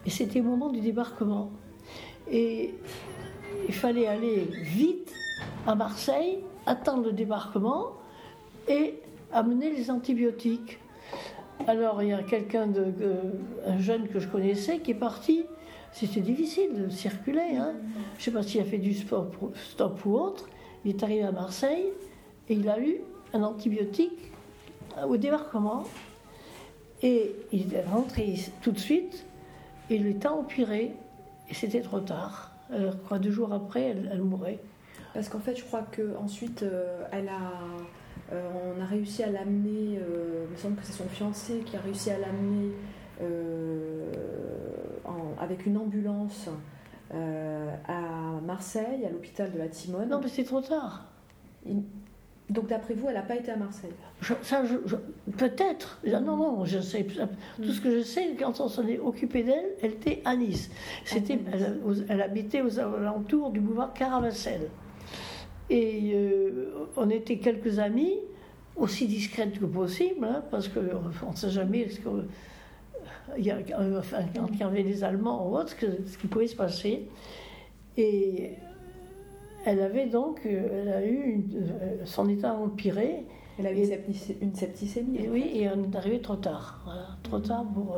[0.06, 1.52] Et c'était au moment du débarquement.
[2.30, 2.73] Et
[3.67, 5.13] il fallait aller vite
[5.67, 7.93] à Marseille, attendre le débarquement
[8.67, 8.99] et
[9.32, 10.80] amener les antibiotiques.
[11.67, 12.67] Alors il y a quelqu'un,
[13.65, 15.45] un jeune que je connaissais, qui est parti.
[15.91, 17.56] C'était difficile de circuler.
[17.58, 17.73] Hein.
[18.17, 20.49] Je ne sais pas s'il a fait du sport, pour- stop ou autre.
[20.86, 21.86] Il est arrivé à Marseille
[22.49, 22.97] et il a eu
[23.34, 24.32] un antibiotique
[25.08, 25.84] au débarquement.
[27.04, 29.26] Et il est rentré tout de suite
[29.89, 30.93] et le temps empiré
[31.49, 32.52] et c'était trop tard.
[32.71, 34.60] Alors, je crois deux jours après, elle, mourait.
[35.13, 36.65] Parce qu'en fait, je crois qu'ensuite,
[37.12, 37.82] elle a, euh,
[38.32, 41.80] on a réussi à l'amener, euh, il me semble que c'est son fiancé qui a
[41.82, 42.72] réussi à l'amener
[43.22, 44.12] euh,
[45.40, 46.50] avec une ambulance
[47.14, 50.10] euh, à Marseille, à l'hôpital de la Timone.
[50.10, 51.06] Non, mais c'est trop tard.
[52.50, 53.92] Donc d'après vous, elle n'a pas été à Marseille?
[54.22, 54.96] Je- ça, je- je-
[55.38, 56.00] peut-être.
[56.12, 57.06] Ah Non, non, je sais.
[57.58, 60.70] Tout ce que je sais, quand on s'en est occupé d'elle, elle était à Nice.
[61.06, 64.70] C'était, elle, elle habitait aux alentours du boulevard Caravacel.
[65.69, 68.17] Et euh, on était quelques amis
[68.76, 70.82] aussi discrète que possible, hein, parce qu'on
[71.30, 72.10] ne sait jamais ce, que,
[73.38, 73.58] il y a,
[73.97, 77.08] enfin, quand il y avait des Allemands ou autres, ce qui pouvait se passer.
[77.97, 78.52] Et
[79.65, 81.45] elle avait donc, elle a eu
[82.06, 83.26] son état empiré.
[83.60, 83.88] Elle a eu
[84.41, 85.19] une septicémie.
[85.19, 86.84] Et oui, et on est arrivé trop tard.
[87.21, 87.95] trop tard pour,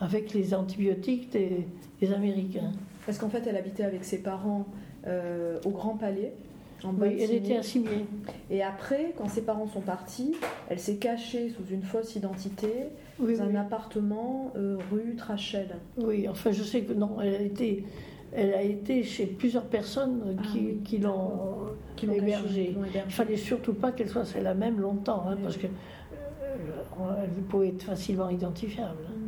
[0.00, 1.66] avec les antibiotiques des,
[2.00, 2.72] des Américains.
[3.04, 4.66] Parce qu'en fait, elle habitait avec ses parents
[5.06, 6.32] euh, au Grand Palais.
[6.84, 8.04] En oui, elle était assimilée.
[8.50, 10.34] Et après, quand ses parents sont partis,
[10.68, 12.68] elle s'est cachée sous une fausse identité
[13.18, 15.68] dans un appartement euh, rue Trachel.
[15.96, 17.84] Oui, enfin, je sais que non, elle a été,
[18.32, 22.76] elle a été chez plusieurs personnes qui, ah qui l'ont hébergée.
[22.76, 25.70] Il ne fallait surtout pas qu'elle soit la même longtemps, hein, parce qu'elle
[27.00, 28.98] euh, pouvait être facilement identifiable.
[29.08, 29.25] Hein.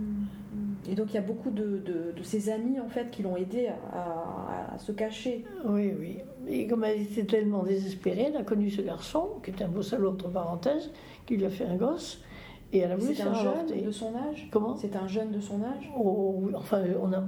[0.91, 3.69] Et donc il y a beaucoup de, de, ses amis en fait qui l'ont aidé
[3.93, 5.45] à, se cacher.
[5.65, 6.19] Oui, oui.
[6.49, 9.83] Et comme elle était tellement désespérée, elle a connu ce garçon, qui était un beau
[9.83, 10.91] salaud entre parenthèses,
[11.27, 12.23] qui lui a fait un gosse.
[12.73, 14.49] Et elle a voulu C'est un jeune de son âge?
[14.51, 14.77] Comment?
[14.77, 15.91] C'est un jeune de son âge?
[15.99, 17.25] Oh, oui, enfin, on a,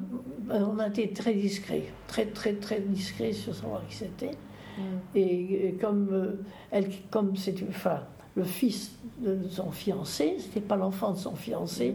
[0.55, 4.33] on a été très discret, très, très, très discret sur savoir qui c'était.
[4.77, 4.83] Mm.
[5.15, 8.05] Et, comme euh, elle, comme c'est une femme,
[8.37, 11.95] le fils de son fiancé, c'était pas l'enfant de son fiancé.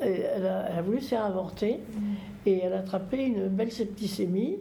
[0.00, 2.00] Elle, a, voulu se faire avorter mm.
[2.46, 4.58] et elle a attrapé une belle septicémie.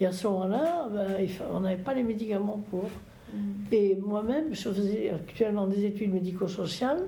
[0.00, 2.84] Et à ce moment-là, ben, on n'avait pas les médicaments pour.
[2.84, 3.38] Mm.
[3.72, 7.02] Et moi-même, je faisais actuellement des études médico-sociales.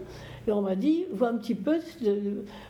[0.46, 1.79] Et on m'a dit, vois un petit peu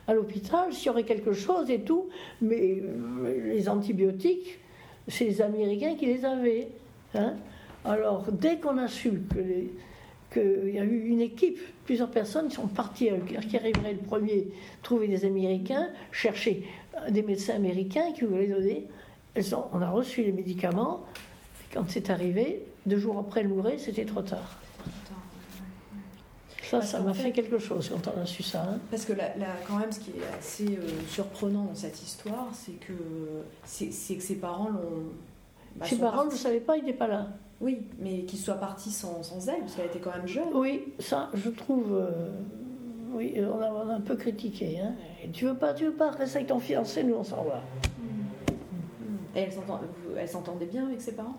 [0.06, 2.08] à l'hôpital s'il y aurait quelque chose et tout.
[2.40, 4.60] Mais euh, les antibiotiques,
[5.08, 6.68] c'est les Américains qui les avaient.
[7.14, 7.34] Hein.
[7.84, 9.70] Alors, dès qu'on a su que les,
[10.40, 14.06] qu'il y a eu une équipe, plusieurs personnes qui sont parties, euh, qui arriveraient le
[14.06, 14.48] premier,
[14.82, 16.64] trouver des Américains, chercher
[17.10, 18.86] des médecins américains qui voulaient donner.
[19.72, 21.04] on a reçu les médicaments.
[21.72, 24.58] quand c'est arrivé, deux jours après le mourir, c'était trop tard.
[26.70, 28.62] Ça, ça m'a fait, quelque chose quand on a su ça.
[28.68, 28.78] Hein.
[28.90, 29.30] Parce que là,
[29.68, 32.92] quand même, ce qui est assez euh, surprenant dans cette histoire, c'est que,
[33.64, 35.12] c'est, que ses parents l'ont.
[35.76, 37.28] Bah, ses parents ne savaient pas, il n'était pas là.
[37.60, 40.48] Oui, mais qu'il soit parti sans, sans, elle, parce qu'elle était quand même jeune.
[40.54, 41.94] Oui, ça, je trouve.
[41.94, 42.30] Euh,
[43.12, 44.78] oui, on a, un peu critiqué.
[44.78, 44.94] Hein.
[45.32, 47.62] tu veux pas, tu veux pas rester avec ton fiancé, nous on s'en va.
[49.34, 49.48] Et
[50.18, 51.38] elle s'entendait bien avec ses parents?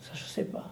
[0.00, 0.70] Ça, je sais pas.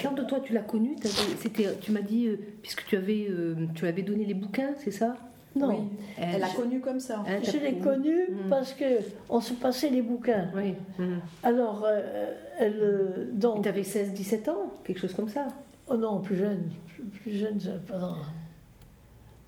[0.00, 0.96] Quand de toi tu l'as connue,
[1.38, 4.90] c'était, tu m'as dit, euh, puisque tu avais, euh, tu avais donné les bouquins, c'est
[4.90, 5.16] ça?
[5.56, 7.24] Non, elle l'a connue comme ça.
[7.42, 8.48] Je l'ai connue mm.
[8.48, 8.84] parce que
[9.28, 10.48] on se passait les bouquins.
[10.54, 10.74] Oui.
[10.98, 11.18] Mm.
[11.42, 12.78] Alors, euh, elle.
[12.80, 13.62] Euh, donc.
[13.62, 15.48] Tu avais 16-17 ans, quelque chose comme ça
[15.88, 16.70] Oh non, plus jeune.
[17.22, 17.58] Plus jeune,
[17.88, 18.16] pas.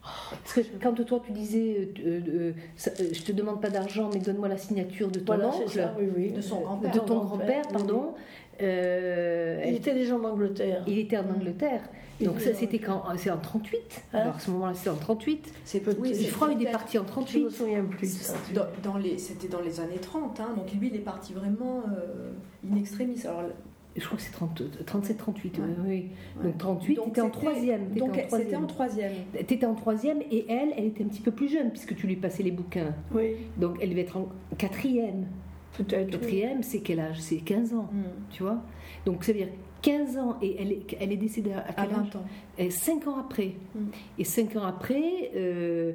[0.03, 4.57] Parce que quand toi tu disais, euh, je te demande pas d'argent, mais donne-moi la
[4.57, 8.15] signature de ton oncle, de son grand-père, de ton grand-père, pardon.
[8.59, 10.83] il était déjà en Angleterre.
[10.89, 11.83] Il était en Angleterre.
[12.25, 13.79] Donc ça, c'était quand C'est en 38
[14.13, 15.53] hein Alors à ce moment-là, c'était en 38.
[15.65, 17.39] C'est oui, Freud est parti en 38.
[17.39, 18.33] Je me souviens plus.
[18.83, 20.41] Dans, les, c'était dans les années 30.
[20.41, 22.33] Hein, donc lui, il est parti vraiment euh,
[22.71, 23.21] in extremis.
[23.25, 23.45] Alors
[23.97, 24.33] je crois que c'est
[24.87, 25.61] 37, 38.
[25.87, 26.07] Oui.
[26.43, 27.89] Donc 38, tu étais en troisième.
[27.95, 29.13] Donc c'était en troisième.
[29.35, 32.07] Tu étais en troisième et elle, elle était un petit peu plus jeune puisque tu
[32.07, 32.95] lui passais les bouquins.
[33.15, 33.37] Oui.
[33.59, 35.27] Donc elle devait être en quatrième.
[35.77, 36.11] Peut-être.
[36.11, 37.21] Quatrième, c'est quel âge?
[37.21, 37.89] C'est 15 ans.
[37.93, 38.03] Mm.
[38.31, 38.63] Tu vois?
[39.07, 39.49] Donc ça veut dire
[39.83, 42.25] 15 ans et elle est, elle est décédée à, quel 20 ans.
[42.59, 43.55] Et 5 ans après.
[43.75, 43.81] Mm.
[44.19, 45.93] Et 5 ans après, euh,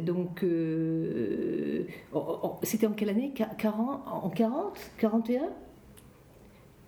[0.00, 1.86] donc, euh,
[2.62, 3.32] c'était en quelle année?
[3.58, 5.42] 40, En 40 41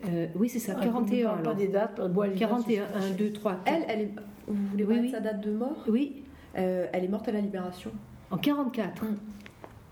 [0.07, 1.31] euh, oui, c'est ça, 41.
[1.31, 1.99] Ah, pas des dates.
[2.37, 3.61] 41, 1, 2, 3, 4.
[3.65, 4.11] Elle, elle est,
[4.47, 5.11] vous voulez oui, oui.
[5.11, 5.83] sa date de mort?
[5.89, 6.25] Oui.
[6.53, 7.91] elle est morte à la Libération.
[8.31, 9.03] En 44.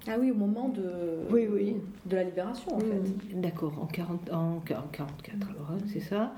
[0.08, 0.82] Ah oui, au moment de,
[1.30, 1.76] oui, oui.
[2.06, 3.40] de la libération, en fait.
[3.40, 6.34] D'accord, en, 40, en 44, alors, hein, c'est ça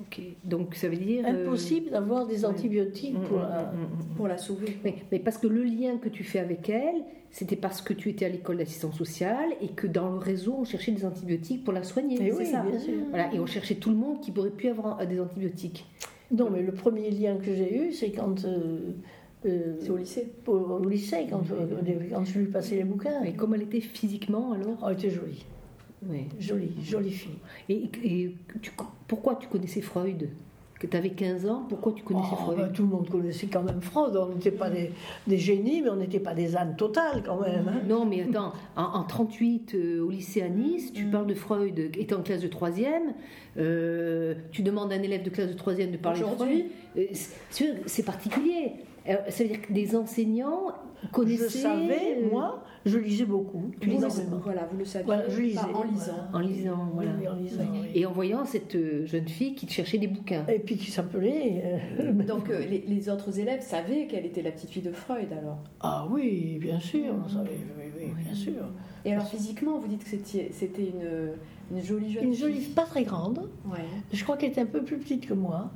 [0.00, 1.24] Ok, donc ça veut dire...
[1.26, 4.78] Euh, Impossible d'avoir des antibiotiques mm, pour, mm, la, mm, pour la sauver.
[4.84, 8.08] Mais, mais, parce que le lien que tu fais avec elle, c'était parce que tu
[8.08, 11.72] étais à l'école d'assistance sociale et que dans le réseau, on cherchait des antibiotiques pour
[11.72, 12.22] la soigner.
[12.22, 12.62] Et oui, ça.
[12.62, 12.94] bien sûr.
[13.10, 15.86] Voilà, et on cherchait tout le monde qui pourrait plus avoir euh, des antibiotiques.
[16.30, 18.44] Non, mais le premier lien que j'ai eu, c'est quand...
[18.44, 18.92] Euh,
[19.46, 23.22] euh, c'est au lycée Au, lycée, quand, quand, je lui passais les bouquins.
[23.24, 25.44] Et comment elle était physiquement alors oh, Elle était jolie.
[26.06, 26.26] Oui.
[26.38, 27.38] Jolie, jolie fille.
[27.68, 28.34] Et, et
[29.06, 30.28] pourquoi tu connaissais Freud?
[30.78, 32.58] Que tu avais 15 ans, pourquoi tu connaissais oh, Freud?
[32.58, 34.16] ben, Tout le monde connaissait quand même Freud.
[34.16, 34.90] On n'était pas des,
[35.26, 37.68] des, génies, mais on n'était pas des ânes totales quand même.
[37.68, 37.82] Hein.
[37.86, 41.10] Non, mais attends, en, 38, euh, au lycée à Nice, tu mm.
[41.10, 42.86] parles de Freud étant en classe de 3e,
[43.58, 46.64] euh, tu demandes à un élève de classe de 3e de parler de Freud.
[46.96, 47.04] Euh,
[47.84, 48.72] c'est particulier.
[49.08, 50.72] Euh, ça veut dire que des enseignants
[51.12, 51.44] connaissaient.
[51.48, 53.58] Je savais, euh, moi, je lisais beaucoup.
[53.80, 54.40] Vous le- énormément.
[54.44, 55.56] voilà, vous le saviez Voilà, je lisais.
[55.60, 56.12] pas en lisant.
[56.34, 57.12] En lisant, voilà.
[57.18, 57.88] Oui, en lisant, oui.
[57.94, 60.44] Et en voyant cette euh, jeune fille qui cherchait des bouquins.
[60.48, 61.62] Et puis qui s'appelait.
[62.00, 65.32] euh, Donc euh, les, les autres élèves savaient qu'elle était la petite fille de Freud
[65.32, 65.58] alors.
[65.80, 68.62] Ah oui, bien sûr, on savait, oui, oui, bien sûr.
[69.06, 71.32] Et alors physiquement, vous dites que c'était une,
[71.78, 72.40] une jolie jeune Une fille.
[72.42, 73.48] jolie, pas très grande.
[73.64, 73.78] Ouais.
[74.12, 75.70] Je crois qu'elle était un peu plus petite que moi,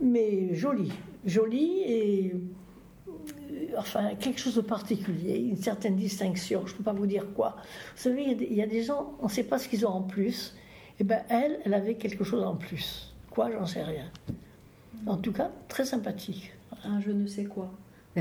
[0.00, 0.92] mais jolie,
[1.24, 6.66] jolie et euh, enfin quelque chose de particulier, une certaine distinction.
[6.66, 7.56] Je ne peux pas vous dire quoi.
[7.96, 9.58] Vous savez, il y a des, il y a des gens, on ne sait pas
[9.58, 10.54] ce qu'ils ont en plus.
[11.00, 13.12] Et ben elle, elle avait quelque chose en plus.
[13.30, 14.04] Quoi, j'en sais rien.
[15.06, 16.52] En tout cas, très sympathique.
[16.84, 17.70] Un je ne sais quoi.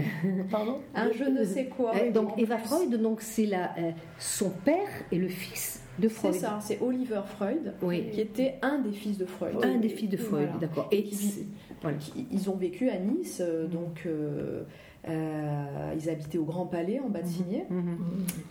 [0.50, 0.80] Pardon?
[0.96, 1.96] Un je ne sais quoi.
[1.96, 2.58] Euh, donc Eva.
[2.58, 6.34] Freud, donc c'est la euh, son père et le fils de C'est Freud.
[6.34, 8.10] ça, c'est Oliver Freud, Oui.
[8.12, 9.56] qui était un des fils de Freud.
[9.64, 10.60] Un des filles de Freud, Voilà.
[10.60, 10.88] d'accord.
[10.92, 11.46] Et c'est-
[11.82, 11.98] voilà.
[12.32, 14.64] Ils ont vécu à Nice, euh, donc euh,
[15.08, 17.66] euh, ils habitaient au Grand Palais en bas de Signé.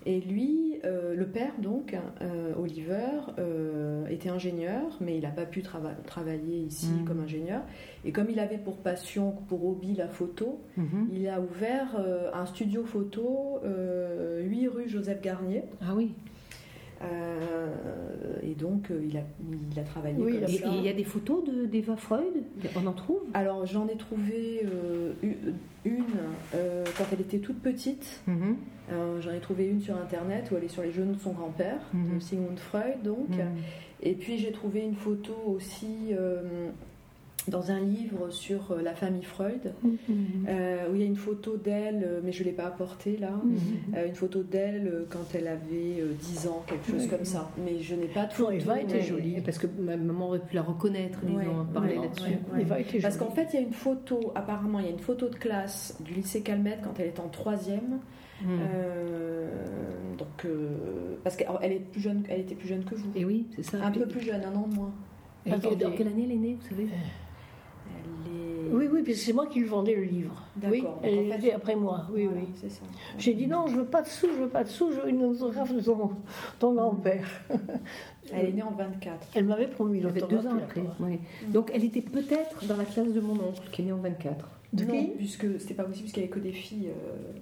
[0.06, 1.96] Et lui, euh, le père donc,
[2.58, 3.08] Oliver,
[4.10, 7.04] était ingénieur, mais il n'a pas pu trava- travailler ici Mhm.
[7.06, 7.62] comme ingénieur.
[8.04, 11.08] Et comme il avait pour passion, pour hobby la photo, Mhm.
[11.12, 11.96] il a ouvert
[12.34, 15.62] un studio photo, euh, 8 rue Joseph Garnier.
[15.80, 16.12] Ah oui.
[17.04, 17.68] Euh,
[18.42, 19.22] et donc, euh, il, a,
[19.72, 20.66] il a travaillé Oui, comme Et ça.
[20.68, 22.42] et il y a des photos de- d'Eva Freud?
[22.76, 23.20] On en trouve?
[23.34, 25.12] Alors, j'en ai trouvé euh,
[25.84, 26.04] une
[26.54, 28.20] euh, quand elle était toute petite.
[28.26, 28.56] Mhm.
[28.92, 31.32] Euh, J'en ai trouvé une sur internet où elle est sur les genoux de son
[31.32, 32.14] grand-père, Mhm.
[32.14, 33.28] de Sigmund Freud, donc.
[33.30, 33.38] Mhm.
[34.02, 36.68] Et puis j'ai trouvé une photo aussi euh,
[37.48, 39.72] dans un livre sur euh, la famille Freud,
[40.48, 43.16] euh, où il y a une photo d'elle, euh, mais je ne l'ai pas apportée
[43.16, 43.30] là.
[43.30, 43.56] Mhm.
[43.96, 47.08] Euh, une photo d'elle quand elle avait euh, 10 ans, quelque chose Oui.
[47.08, 47.50] comme ça.
[47.64, 48.50] Mais je n'ai pas photo.
[48.52, 49.40] Eva était jolie.
[49.44, 52.22] Parce que ma maman aurait pu la reconnaître, disons, Ouais, parler ouais, là-dessus.
[52.30, 52.60] ouais, ouais.
[52.62, 54.98] Eva était Parce qu'en fait, il y a une photo, apparemment, il y a une
[55.00, 57.98] photo de classe du lycée Calmette quand elle est en troisième.
[58.44, 59.48] Euh,
[60.18, 63.10] donc, euh, parce qu'elle est plus jeune, elle était plus jeune que vous.
[63.14, 63.84] Et oui, c'est ça.
[63.84, 64.92] Un peu plus jeune, un an de moins.
[65.46, 66.88] Et dans quelle année elle est née, vous savez?
[68.74, 70.32] Oui, oui, puis c'est moi qui lui vendais le livre.
[70.56, 70.72] D'accord.
[70.72, 72.06] Oui, elle en fait- était après moi.
[72.12, 72.48] Oui, Voilà, oui.
[72.54, 72.80] c'est ça.
[73.18, 75.08] J'ai dit non, je veux pas de sous, je veux pas de sous, je veux
[75.10, 76.10] une autographe de ton,
[76.58, 77.28] ton grand-père.
[78.32, 79.28] Elle est née en 24.
[79.34, 80.82] Elle m'avait promis Elle avait deux ans après.
[81.00, 81.18] oui.
[81.48, 84.48] Donc elle était peut-être dans la classe de mon oncle, qui est né en 24.
[84.72, 85.06] De non, qui?
[85.18, 87.38] puisque c'était pas possible, parce qu'il n'y avait que des filles euh,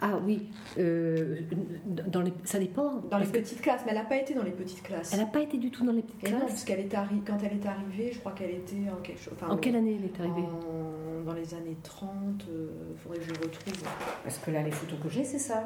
[0.00, 1.40] Ah oui, euh,
[1.86, 2.96] dans les, ça dépend.
[3.10, 5.12] dans les que petites classes, mais elle n'a pas été dans les petites classes.
[5.14, 6.50] Elle n'a pas été du tout dans les petites Et non, classes.
[6.50, 9.32] parce qu'elle était arri- quand elle est arrivée, je crois qu'elle était en quelque chose.
[9.40, 10.46] enfin, En quelle année elle est arrivée?
[10.46, 12.10] en- Dans les années 30,
[12.46, 13.88] il faudrait que je retrouve.
[14.22, 15.64] Parce que là, les photos que j'ai, c'est ça.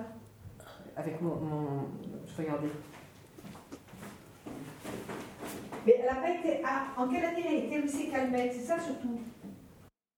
[0.97, 1.33] Avec mon.
[2.39, 2.69] Regardez.
[5.87, 6.61] Mais elle n'a pas été.
[6.65, 8.53] Ah, en quelle année elle a été au lycée Calmette?
[8.53, 9.19] C'est ça surtout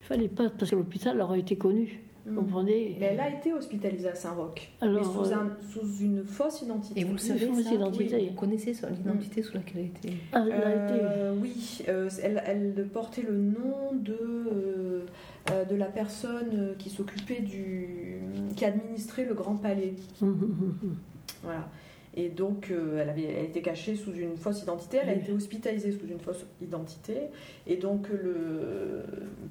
[0.01, 2.03] Il fallait pas, parce que l'hôpital aurait été connu.
[2.25, 4.71] Vous comprenez Mais elle a été hospitalisée à Saint-Roch.
[4.81, 7.01] Alors, mais sous, euh, un- sous une fausse identité.
[7.01, 8.15] Et vous le savez, fausse ça identité.
[8.15, 10.19] Oui, Vous connaissez l'identité sous laquelle elle a été.
[10.33, 11.05] Ah, elle a été.
[11.05, 15.01] Euh, oui, euh, elle, elle portait le nom de, euh,
[15.51, 18.19] euh, de la personne qui s'occupait du.
[18.55, 19.95] qui administrait le Grand Palais.
[21.43, 21.69] Voilà.
[22.15, 25.33] Et donc, euh, elle, avait, elle était cachée sous une fausse identité, elle a été
[25.33, 27.15] hospitalisée sous une fausse identité.
[27.67, 29.03] Et donc, le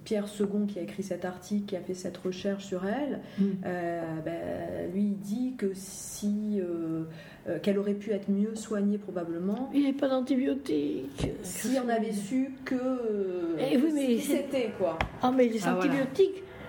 [0.04, 3.44] Pierre Second, qui a écrit cet article, qui a fait cette recherche sur elle, Mm.
[3.66, 6.60] euh, ben, lui, il dit que si.
[6.62, 7.04] euh,
[7.50, 11.30] euh, qu'elle aurait pu être mieux soignée, probablement, Il n'y avait pas d'antibiotiques.
[11.42, 12.76] si on avait su que.
[12.76, 15.00] euh, Eh oui, mais c'était, quoi.
[15.24, 15.92] Ah, mais les Ah, voilà.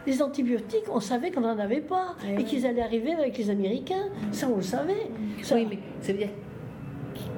[0.07, 2.17] Les antibiotiques, on savait qu'on n'en avait pas.
[2.27, 2.45] Eh et oui.
[2.45, 4.09] qu'ils allaient arriver avec les Américains.
[4.33, 5.09] Ça, on le savait.
[5.43, 6.31] Ça- Oui, mais ça veut dire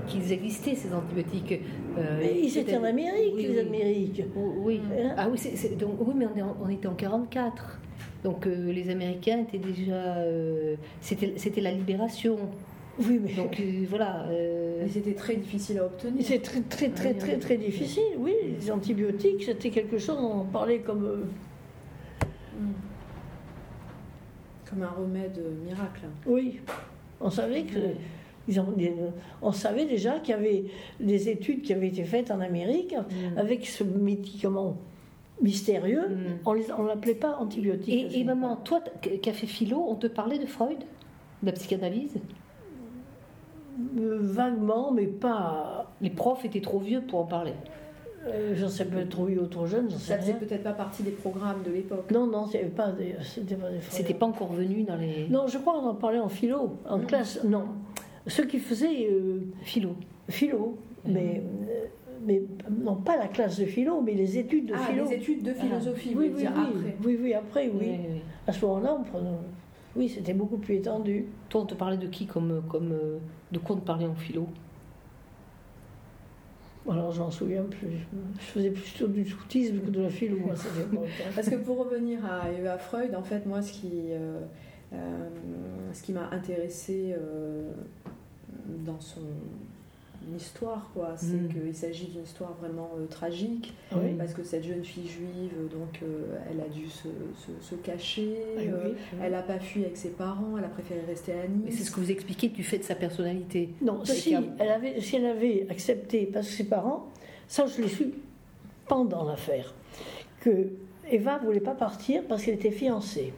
[0.06, 1.60] qu'ils existaient, ces antibiotiques.
[1.98, 3.58] Euh, Mais ils étaient en Amérique, Oui, les oui.
[3.60, 4.22] Amériques.
[4.36, 4.80] Oui.
[4.98, 5.14] Hein?
[5.16, 5.38] Ah oui,
[5.78, 7.80] donc, oui mais on, est en- on était en 44.
[8.22, 10.16] Donc euh, les Américains étaient déjà.
[10.16, 12.36] euh, C'était c'était la libération.
[12.98, 14.24] Oui, mais Donc euh, voilà.
[14.30, 16.22] euh, Mais c'était très difficile à obtenir.
[16.24, 18.02] c'est très, très, très, Oui, très, très difficile.
[18.18, 21.24] Oui, les antibiotiques, c'était quelque chose, on en parlait comme.
[22.56, 22.64] Euh,
[24.68, 26.02] Comme un remède miracle.
[26.26, 26.60] Oui,
[27.20, 27.78] on savait que.
[28.48, 28.74] ils ont-
[29.42, 30.64] on savait déjà qu'il y avait
[31.00, 33.38] des études qui avaient été faites en Amérique Mm.
[33.38, 34.76] avec ce médicament
[35.40, 36.08] mystérieux.
[36.08, 36.46] Mm.
[36.46, 38.12] On ne l'appelait pas antibiotique.
[38.14, 40.78] Et, et maman, toi qui as fait philo, on te parlait de Freud?
[41.42, 42.14] De la psychanalyse?
[43.98, 45.90] Euh, Vaguement, mais pas.
[46.00, 47.52] Les profs étaient trop vieux pour en parler.
[48.26, 50.40] Euh, j'en sais peut-être trop vieux ou trop jeune, j'en sais Ça faisait rien.
[50.40, 52.10] peut-être pas partie des programmes de l'époque.
[52.10, 53.14] Non, non, c'était pas des.
[53.22, 53.78] C'était pas des.
[53.90, 55.26] C'était pas encore venu dans les.
[55.28, 57.42] Non, je crois qu'on en parlait en philo, en classe.
[57.44, 57.64] Non.
[58.26, 59.96] Ceux qui faisaient euh, Philo.
[60.28, 61.12] philo, Mm.
[61.12, 61.84] mais euh,
[62.26, 62.42] mais
[62.82, 65.04] non pas la classe de philo, mais les études de ah, philo.
[65.04, 66.96] les études de philosophie, oui, oui, dire oui, après.
[67.04, 67.78] oui, oui, après, oui.
[67.78, 68.20] Oui, oui.
[68.46, 69.28] À ce moment-là, on prenait-
[69.96, 71.26] oui, c'était beaucoup plus étendu.
[71.50, 73.18] Toi, on te parlait de qui comme, comme euh,
[73.52, 74.46] de quoi on te parlait en philo?
[76.90, 78.06] Alors, j'en souviens plus.
[78.38, 80.38] Je faisais plutôt du scoutisme que de la philo.
[81.34, 84.40] Parce que pour revenir à Eva Freud, en fait, moi, ce qui, euh,
[84.92, 85.28] euh,
[86.02, 87.70] qui m'a intéressé euh,
[88.84, 89.22] dans son
[90.36, 91.48] histoire, quoi, c'est Mm.
[91.48, 94.14] qu'il s'agit d'une histoire vraiment euh, tragique, Oui.
[94.18, 98.36] parce que cette jeune fille juive, donc, euh, elle a dû se, se- se cacher,
[98.56, 99.18] Ah oui, euh, oui.
[99.22, 101.78] elle n'a pas fui avec ses parents, elle a préféré rester à Mais Nice.
[101.78, 103.70] c'est ce que vous expliquez du fait de sa personnalité.
[103.82, 107.08] Non, si elle, avait, si elle avait accepté, parce que ses parents,
[107.48, 108.12] ça je l'ai su
[108.88, 109.74] pendant l'affaire,
[110.40, 110.68] que
[111.10, 113.34] Eva ne voulait pas partir parce qu'elle était fiancée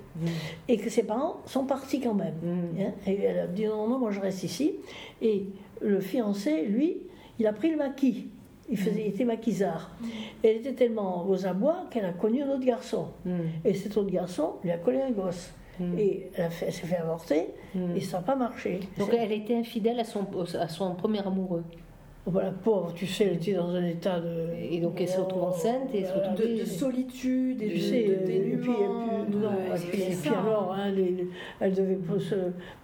[0.69, 2.35] et que ses parents sont partis quand même.
[2.41, 2.81] Mm.
[2.81, 4.75] Hein, Et elle a dit non, non, moi je reste ici.
[5.21, 5.47] Et
[5.81, 6.99] le fiancé, lui,
[7.39, 8.29] il a pris le maquis.
[8.69, 9.93] Il, faisait, il était maquisard.
[10.43, 13.09] Et elle était tellement aux abois qu'elle a connu un autre garçon.
[13.25, 13.39] Mm.
[13.65, 15.53] Et cet autre garçon lui a collé un gosse.
[15.79, 15.99] Mm.
[15.99, 17.47] Et elle, s'est fait avorter
[17.77, 17.97] Mm.
[17.97, 18.81] et ça n'a pas marché.
[18.99, 20.27] Donc elle était infidèle à son,
[20.59, 21.65] à son premier amoureux.
[22.29, 24.49] Voilà, pauvre, tu sais, elle était dans un état de.
[24.71, 26.33] Et donc, elle se retrouve enceinte et elle se Voilà.
[26.33, 28.75] retrouve- de, de solitude et Tu de, sais, de et puis, et dénuement.
[28.75, 30.41] puis, non, de- et c'est puis, et puis ça.
[30.41, 31.29] alors, hein, les-
[31.61, 32.35] elle devait pour se,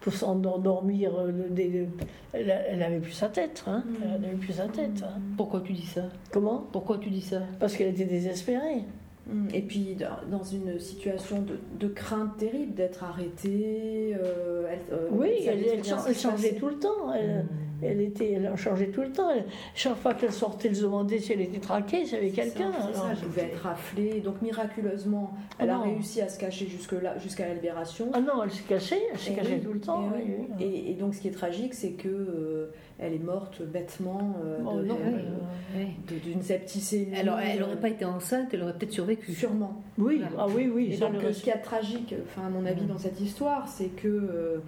[0.01, 1.88] pour s'endormir, euh, des-
[2.32, 3.95] elle, elle avait plus sa tête, hein, Mm.
[4.16, 5.03] elle avait plus sa tête.
[5.03, 5.20] hein.
[5.36, 6.03] Pourquoi tu dis ça?
[6.30, 6.64] Comment?
[6.70, 7.40] Pourquoi tu dis ça?
[7.59, 8.84] Parce qu'elle était désespérée.
[9.26, 9.49] Mm.
[9.55, 9.97] Et puis
[10.30, 14.14] dans- une situation de, de crainte terrible d'être arrêtée.
[14.20, 17.12] euh, elle, euh, Oui, elle, changeait tout le temps.
[17.12, 17.45] Elle,
[17.83, 19.30] elle était, elle en changeait tout le temps.
[19.30, 22.30] Elle- chaque fois qu'elle sortait, elle se demandait si elle était traquée, s'il y avait
[22.30, 22.70] quelqu'un.
[22.74, 24.20] c'est ça, Alors, elle pouvait être raflée.
[24.20, 25.83] Donc miraculeusement, elle a non.
[25.85, 28.11] réussi à se cacher jusque là, jusqu'à la libération.
[28.12, 30.03] Ah non, elle se cachait, elle se Et cachait oui, tout le temps.
[30.16, 30.47] et, oui, oui.
[30.59, 30.64] oui.
[30.64, 32.66] Et- et donc ce qui est tragique, c'est que euh,
[32.99, 35.85] elle est morte bêtement euh, Oh, de- non, euh,
[36.24, 37.16] d'une septicémie.
[37.16, 39.33] Alors, elle n'aurait euh, pas été enceinte, elle aurait peut-être survécu.
[39.33, 39.83] Sûrement.
[39.99, 40.37] Oui, Voilà.
[40.39, 40.91] ah oui, oui.
[40.93, 42.89] Et ça, donc, le- ce a de tragique, enfin, à mon avis, Mm.
[42.89, 44.59] dans cette histoire, c'est que, euh,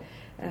[0.43, 0.47] euh,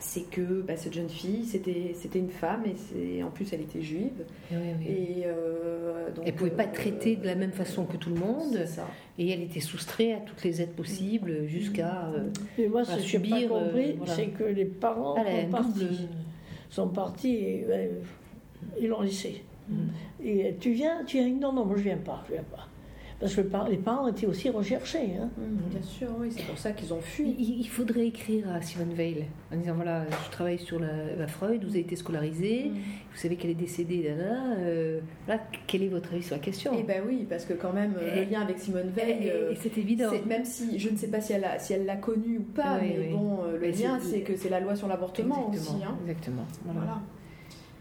[0.00, 2.64] c'est que bah, cette jeune fille, c'était, c'était une femme,
[2.96, 4.24] et en plus, elle était juive.
[4.50, 4.86] Oui, oui.
[4.86, 7.96] Et, euh, donc, Elle ne pouvait pas euh, être traitée de la même façon que
[7.96, 8.86] tout le monde, ça.
[9.18, 12.08] et elle était soustraite à toutes les aides possibles jusqu'à.
[12.14, 12.28] euh,
[12.58, 14.12] Mais moi, ce que j'ai subir, pas euh, compris, voilà.
[14.14, 15.78] c'est que les parents Elle a un sont partis.
[15.80, 16.08] double-
[16.68, 17.88] Sont partis et euh,
[18.80, 19.42] ils l'ont laissé.
[19.68, 19.74] Mm.
[20.24, 22.66] Et tu viens, tu viens, non, non, moi je viens pas, je viens pas.
[23.18, 23.40] Parce que
[23.70, 25.12] les parents étaient aussi recherchés.
[25.18, 25.30] hein.
[25.38, 27.34] Mm, bien sûr, oui, c'est pour ça qu'ils ont fui.
[27.38, 30.88] Il, il faudrait écrire à Simone Veil en disant voilà, je travaille sur la,
[31.18, 32.74] la Freud, vous avez été scolarisée, Mm.
[32.74, 36.42] vous savez qu'elle est décédée, là, là, euh, voilà, quel est votre avis sur la
[36.42, 36.72] question?
[36.78, 39.30] Eh ben oui, parce que quand même, euh, Et- le lien avec Simone Veil, et-
[39.30, 40.10] euh, et c'est évident.
[40.26, 42.78] même si je ne sais pas si elle l'a si elle l'a connu ou pas,
[42.82, 43.12] Oui, mais oui.
[43.12, 45.70] bon, le Mais lien, c'est- que c'est la loi sur l'avortement aussi.
[45.82, 45.96] hein.
[46.06, 46.44] Exactement.
[46.66, 46.80] Voilà.
[46.80, 47.00] Voilà.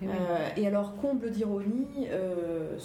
[0.01, 0.13] Et oui.
[0.13, 2.77] Euh, et alors, comble d'ironie, euh,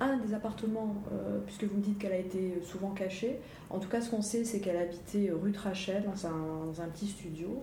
[0.00, 3.38] un des appartements, euh, puisque vous me dites qu'elle a été souvent cachée,
[3.70, 6.82] en tout cas, ce qu'on sait, c'est qu'elle habitait rue de Rachel, dans un, dans
[6.82, 7.62] un petit studio.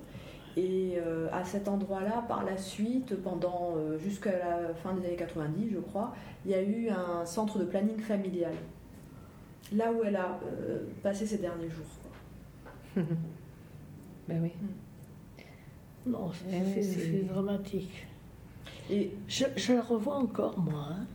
[0.57, 5.17] Et euh, à cet endroit-là, par la suite, pendant euh, jusqu'à la fin des années
[5.17, 8.53] 90, je crois, il y a eu un centre de planning familial.
[9.73, 13.03] Là où elle a euh, passé ses derniers jours.
[14.27, 14.51] Ben oui.
[16.07, 18.07] Non, c'est Eh c'est dramatique.
[18.91, 21.05] Et Je, je la revois encore, moi, hein,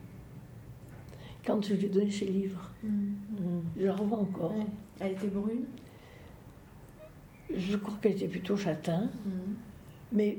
[1.47, 2.71] quand je lui ai donné ses livres.
[2.83, 3.13] Mm.
[3.79, 4.53] Je la revois encore.
[4.57, 4.67] ouais,
[5.01, 5.65] elle était brune?
[7.55, 9.11] Je crois qu'elle était plutôt châtain.
[9.27, 9.55] Mhm.
[10.13, 10.39] Mais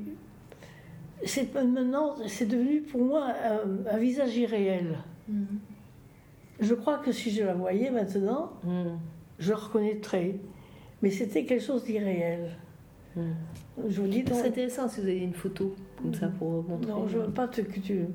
[1.26, 4.98] c'est maintenant, c'est devenu pour moi un, un visage irréel.
[5.28, 5.46] Mhm.
[6.60, 8.98] Je crois que si je la voyais maintenant, Mm.
[9.40, 10.36] je reconnaîtrais.
[11.02, 12.56] Mais c'était quelque chose d'irréel.
[13.16, 13.22] Mm.
[13.90, 16.92] Je vous dis, non, C'est intéressant si vous avez une photo comme ça pour montrer.
[16.92, 18.06] non je veux pas te, que tu...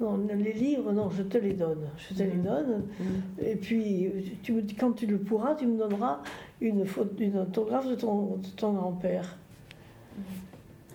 [0.00, 1.88] Non, les livres, non, je te les donne.
[1.96, 2.42] Je te les Mhm.
[2.42, 2.82] donne.
[3.00, 3.04] Mm.
[3.46, 4.06] Et puis,
[4.42, 6.20] tu me, quand tu le pourras, tu me donneras
[6.60, 9.38] une, photo, une autographe de ton, de ton grand-père.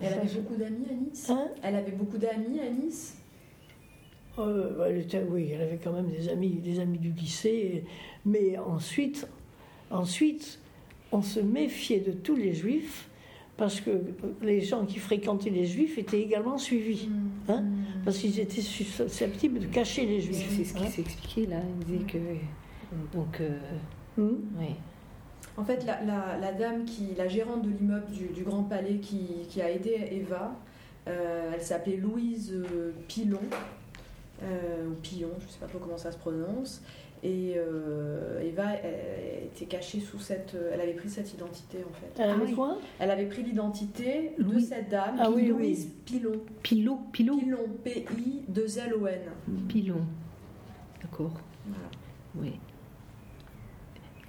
[0.00, 1.30] Elle avait je- beaucoup d'amis à Nice.
[1.30, 1.48] Hein?
[1.62, 3.16] Elle avait beaucoup d'amis à Nice.
[4.38, 7.84] Euh, elle était- oui, elle avait quand même des amis, des amis du lycée.
[8.24, 9.26] Mais ensuite,
[9.90, 10.60] ensuite,
[11.10, 13.08] on se méfiait de tous les juifs
[13.62, 13.90] parce que
[14.42, 17.08] les gens qui fréquentaient les juifs étaient également suivis.
[17.48, 17.62] Hein
[18.04, 20.68] Parce qu'ils étaient susceptibles de cacher les C'est juifs.
[20.70, 20.90] ce qui hein.
[20.90, 21.58] s'est expliqué là.
[21.80, 22.18] Il disait que.
[23.16, 23.56] Donc, euh,
[24.18, 24.74] oui.
[25.56, 28.96] En fait, la, la- la dame, qui, la gérante de l'immeuble du, du Grand Palais
[28.96, 30.56] qui, qui a aidé Eva,
[31.06, 33.38] euh, elle s'appelait Louise euh, Pilon,
[34.42, 36.82] euh, ou Pillon, je ne sais pas trop comment ça se prononce.
[37.24, 38.72] Et euh, Eva
[39.44, 40.56] était cachée sous cette.
[40.72, 42.10] Elle avait pris cette identité en fait.
[42.20, 42.54] Elle Ah avait oui.
[42.54, 42.78] quoi?
[42.98, 46.32] Elle avait pris l'identité de cette dame, Ah oui, Louise Pilon.
[46.62, 49.20] Pilot, pilot, Pilon, P-I-2-L-O-N.
[49.68, 50.00] pilon.
[51.00, 51.32] D'accord.
[51.66, 51.84] Voilà.
[52.36, 52.58] Oui.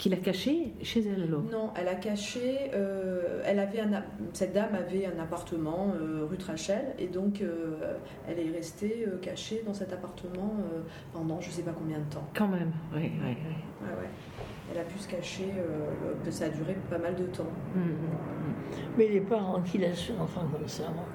[0.03, 1.43] Qui l'a caché chez elle alors?
[1.43, 2.71] Non, elle a caché.
[2.73, 7.39] euh, elle avait un, a- cette dame avait un appartement euh, rue Trachel et donc
[7.41, 7.95] euh,
[8.27, 10.81] elle est restée euh, cachée dans cet appartement euh,
[11.13, 12.27] pendant je sais pas combien de temps.
[12.35, 13.87] Quand même, oui, oui, oui.
[13.87, 14.09] Ouais, ouais.
[14.73, 15.53] Elle a pu se cacher.
[15.57, 17.47] euh, ça a duré pas mal de temps.
[17.73, 18.53] Mm, mm, mm.
[18.97, 20.83] Mais les parents qui laissent un enfant comme ça.
[20.93, 21.05] moi.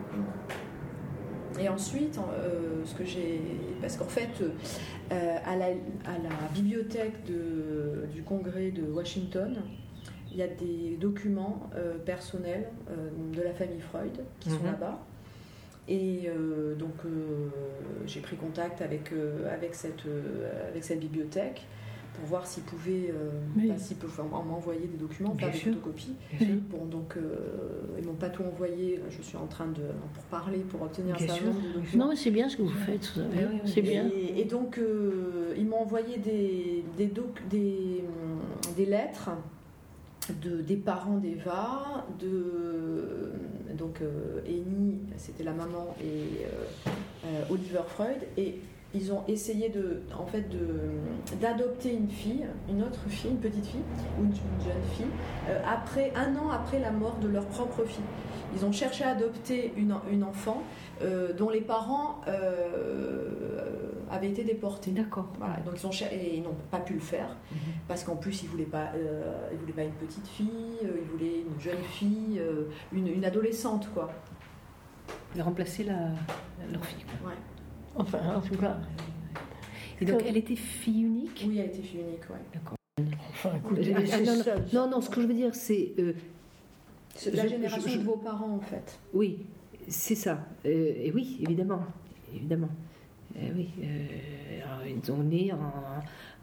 [1.61, 3.41] Et ensuite, euh, ce que j'ai,
[3.81, 4.29] parce qu'en fait,
[5.13, 9.57] euh, à, la, à la bibliothèque de- du Congrès de Washington,
[10.31, 12.69] il y a des documents euh, personnels
[13.33, 14.67] de la famille Freud qui sont Mhm.
[14.67, 14.99] là-bas.
[15.91, 16.29] Et
[16.79, 16.93] donc,
[18.07, 19.11] j'ai pris contact avec,
[19.51, 20.03] avec, cette,
[20.71, 21.67] avec cette bibliothèque
[22.19, 23.69] pour voir s'ils pouvaient, euh, Oui.
[23.69, 23.97] bah, s'ils
[24.43, 26.15] m'envoyer des documents, faire des photocopies.
[26.33, 26.57] Bien sûr.
[26.71, 27.37] Bon, donc, euh,
[27.99, 29.01] ils m'ont pas tout envoyé.
[29.11, 29.83] Je suis en train de
[30.15, 31.53] pour parler, pour obtenir un Bien certain sûr.
[31.55, 32.05] nombre de documents.
[32.05, 33.29] Non, mais c'est bien ce que vous faites, vous savez.
[33.37, 33.71] Oui, oui, oui.
[33.73, 34.09] C'est bien.
[34.15, 39.31] Et, et donc, euh, ils m'ont envoyé des, des, doc- des, hum, des lettres
[40.43, 43.33] de, des parents d'Eva, de
[43.79, 46.91] donc euh, Amy, c'était la maman, et euh,
[47.27, 48.57] euh, Oliver Freud, et
[48.95, 50.47] ils ont essayé de, en fait,
[51.41, 53.83] d'adopter une fille, une autre fille, une petite fille
[54.19, 55.07] ou une, une jeune fille,
[55.51, 58.03] euh, après un an après la mort de leur propre fille.
[58.57, 60.63] Ils ont cherché à adopter une, une enfant
[61.03, 63.29] euh, dont les parents euh,
[64.11, 64.91] avaient été déportés.
[64.93, 65.29] D'accord.
[65.39, 67.59] Voilà, donc ils, ont et ils n'ont pas pu le faire Mhm.
[67.89, 68.89] parce qu'en plus ils voulaient pas,
[69.53, 72.41] ils voulaient pas une petite fille, ils voulaient une jeune fille,
[72.93, 74.09] une, une adolescente quoi.
[75.39, 76.09] Remplacer la,
[76.73, 77.05] leur fille.
[77.05, 77.29] quoi.
[77.31, 77.37] Ouais.
[77.99, 78.79] Enfin, en tout cas,
[80.01, 81.45] Et donc, elle était fille unique?
[81.47, 82.37] Oui, elle était fille unique, ouais.
[82.55, 82.77] D'accord.
[83.31, 84.43] enfin écoutez, Ah, non, non,
[84.73, 85.93] non, non, ce que je veux dire, c'est.
[85.99, 86.13] euh,
[87.15, 88.99] C'est de la Je- génération je- de vos parents en fait.
[89.13, 89.39] oui,
[89.89, 90.39] c'est ça.
[90.65, 91.83] Euh, et oui, évidemment.
[92.35, 92.69] Évidemment.
[93.37, 93.69] Eh oui.
[93.83, 94.07] euh,
[94.65, 95.57] alors, ils sont nés en,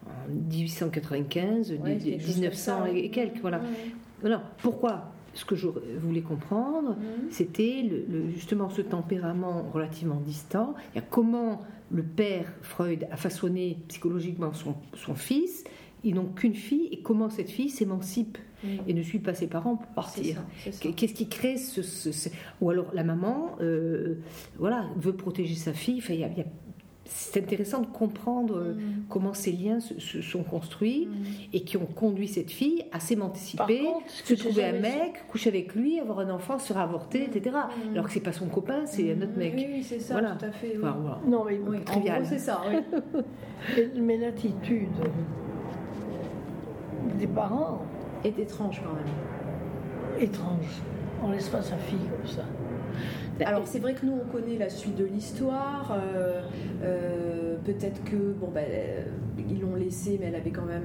[0.09, 3.39] en 1895, Ouais, quelque chose 1900 comme ça, et quelques.
[3.39, 3.59] Voilà.
[3.59, 3.65] Ouais.
[4.21, 4.43] Voilà.
[4.57, 5.11] Pourquoi?
[5.35, 5.67] Ce que je
[5.99, 7.29] voulais comprendre, Mhm.
[7.29, 10.73] c'était le- le- justement ce tempérament relativement distant.
[10.93, 11.61] Il y a comment
[11.91, 15.63] le père Freud a façonné psychologiquement son, son fils.
[16.03, 18.37] Ils n'ont qu'une fille et comment cette fille s'émancipe
[18.87, 20.41] et ne suit pas ses parents pour partir.
[20.63, 22.29] Qu'est-ce qui crée ce, ce- ce-
[22.61, 24.15] ou alors la maman euh,
[24.57, 26.45] voilà veut protéger sa fille Enfin, il y a- il y a-
[27.07, 29.03] c'est intéressant de comprendre euh, Mhm.
[29.09, 31.15] comment ces liens se, se sont construits Mhm.
[31.53, 35.75] et qui ont conduit cette fille à s'émanciper contre, se trouver un mec, coucher avec
[35.75, 37.55] lui, avoir un enfant, se faire avorter, etc.
[37.91, 39.53] Alors que c'est pas son copain, c'est un autre mec.
[39.55, 40.31] Oui, oui, c'est ça, Voilà.
[40.31, 40.71] tout à fait.
[40.73, 40.79] oui.
[40.81, 41.19] Enfin, voilà.
[41.27, 43.81] Non, mais Oui, en gros, c'est ça, oui.
[44.01, 44.89] mais l'attitude
[47.19, 47.81] des parents,
[48.23, 50.23] Est étrange quand même.
[50.23, 50.81] étrange.
[51.23, 52.41] On laisse pas sa fille comme ça.
[53.43, 55.91] Alors c'est vrai que nous on connaît la suite de l'histoire.
[55.91, 56.41] euh,
[56.83, 58.65] euh, Peut-être que bon ben
[59.49, 60.83] ils l'ont laissée, mais elle avait quand même,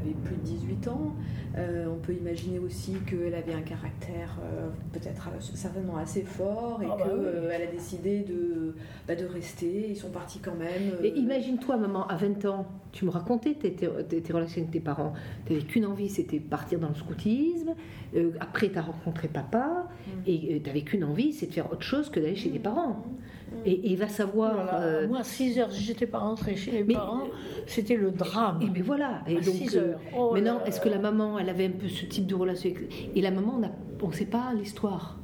[0.00, 1.14] avait plus de 18 ans.
[1.58, 6.80] Euh, on peut imaginer aussi qu'elle avait un caractère euh, peut-être euh, certainement assez fort
[6.82, 7.52] et Ah bah qu'elle oui.
[7.68, 8.74] a décidé de,
[9.08, 9.88] bah, de rester.
[9.90, 10.92] Ils sont partis quand même.
[11.00, 14.60] euh, Et imagine-toi, maman, à 20 ans, tu me racontais tes, tes- tes- tes relations
[14.62, 15.12] avec tes parents.
[15.46, 17.74] Tu n'avais qu'une envie, c'était partir dans le scoutisme.
[18.14, 19.88] Euh, après, tu as rencontré papa.
[20.06, 20.10] Mm.
[20.28, 22.90] Et tu n'avais qu'une envie, c'est de faire autre chose que d'aller chez tes parents.
[23.06, 23.39] Mm.
[23.64, 24.54] Et, et il va savoir.
[24.54, 24.80] Voilà.
[24.80, 27.24] euh, Moi, à 6 heures, si j'étais pas rentrée chez les mais- parents,
[27.66, 28.60] c'était le drame.
[28.62, 29.22] et ben voilà.
[29.26, 30.00] Et à donc, 6 euh, heures.
[30.16, 32.70] Oh maintenant, là est-ce que la maman, elle avait un peu ce type de relation
[32.70, 33.10] avec...
[33.16, 33.60] Et la maman,
[34.02, 35.18] on ne sait pas l'histoire.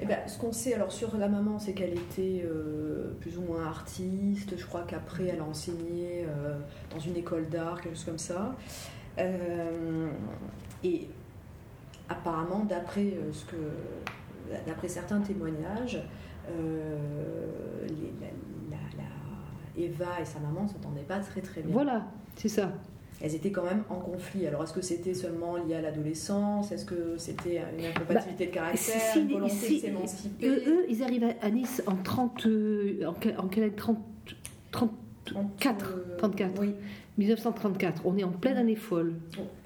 [0.00, 3.42] Eh ben, ce qu'on sait alors sur la maman, c'est qu'elle était euh, plus ou
[3.42, 4.54] moins artiste.
[4.56, 6.56] Je crois qu'après, elle a enseigné euh,
[6.92, 8.56] dans une école d'art, quelque chose comme ça.
[9.20, 10.08] Euh,
[10.82, 11.06] et
[12.08, 13.56] apparemment, d'après euh, ce que,
[14.66, 16.00] d'après certains témoignages,
[16.50, 21.72] euh, les- la, la- la- Eva et sa maman ne s'entendaient pas très très bien.
[21.72, 22.72] Voilà, c'est ça.
[23.20, 24.46] Elles étaient quand même en conflit.
[24.48, 26.72] Alors, est-ce que c'était seulement lié à l'adolescence?
[26.72, 30.48] Est-ce que c'était une incompatibilité de caractère, Si- si- une volonté si- de s'émanciper?
[30.48, 32.46] Eux, eux, ils arrivent à, Nice en 30.
[32.46, 33.98] euh, en, quelle- en quelle année 30,
[34.72, 35.94] 34.
[35.96, 36.60] Euh, 34.
[36.60, 36.74] Oui,
[37.18, 38.02] 1934.
[38.04, 39.14] On est en pleine année folle.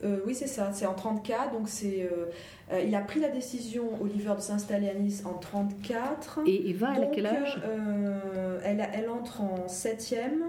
[0.04, 0.70] Euh, oui c'est ça.
[0.72, 1.52] C'est en 34.
[1.52, 2.26] Donc, c'est, euh,
[2.72, 6.40] euh, il a pris la décision, Oliver, de s'installer à Nice en 34.
[6.46, 7.60] Et Eva, elle a Donc, quel âge?
[7.64, 10.42] euh, elle, elle entre en 7e.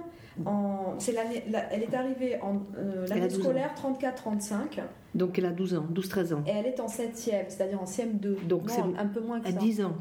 [0.45, 2.61] En, c'est l'année, la- elle est arrivée en
[3.09, 3.43] l'année 12 ans.
[3.43, 4.81] scolaire 34-35
[5.15, 6.43] Donc elle a 12 ans, 12-13 ans.
[6.45, 8.35] et elle est en 7e, c'est-à-dire en CM2.
[8.47, 9.57] Donc, c'est- un peu moins que À ça.
[9.57, 9.95] 10 ans.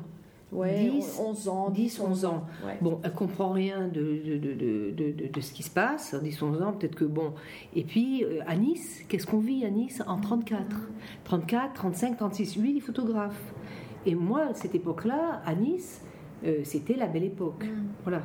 [0.53, 2.45] Ouais, 10, 11 ans, 10, 11 ans.
[2.65, 2.79] Ouais.
[2.81, 4.55] Bon, elle comprend rien de, de,
[4.93, 7.35] de, de, ce qui se passe, 10, 11 ans, peut-être que bon.
[7.75, 10.65] Et puis, euh, à Nice, qu'est-ce qu'on vit à Nice en 34
[11.25, 13.53] 34, 35, 36, lui, il est photographe.
[14.07, 16.03] Et moi, à cette époque-là, à Nice,
[16.45, 17.65] euh, c'était la belle époque.
[17.65, 17.87] Mm.
[18.05, 18.23] Voilà.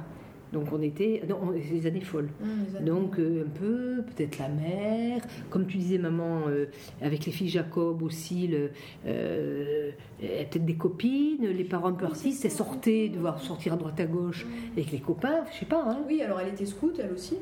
[0.53, 1.21] Donc, on était.
[1.29, 2.29] Non, on- les années folles.
[2.41, 6.65] Mm, les années- Donc euh, un peu, peut-être la mère, comme tu disais maman, euh,
[7.01, 8.71] avec les filles Jacob aussi, le,
[9.05, 13.99] euh, peut-être des copines, les parents un peu artistes, elles sortaient, devoir sortir à droite
[13.99, 15.83] à gauche avec les copains, je sais pas.
[15.87, 15.99] Hein.
[16.07, 17.37] Oui, alors elle était scout, elle aussi.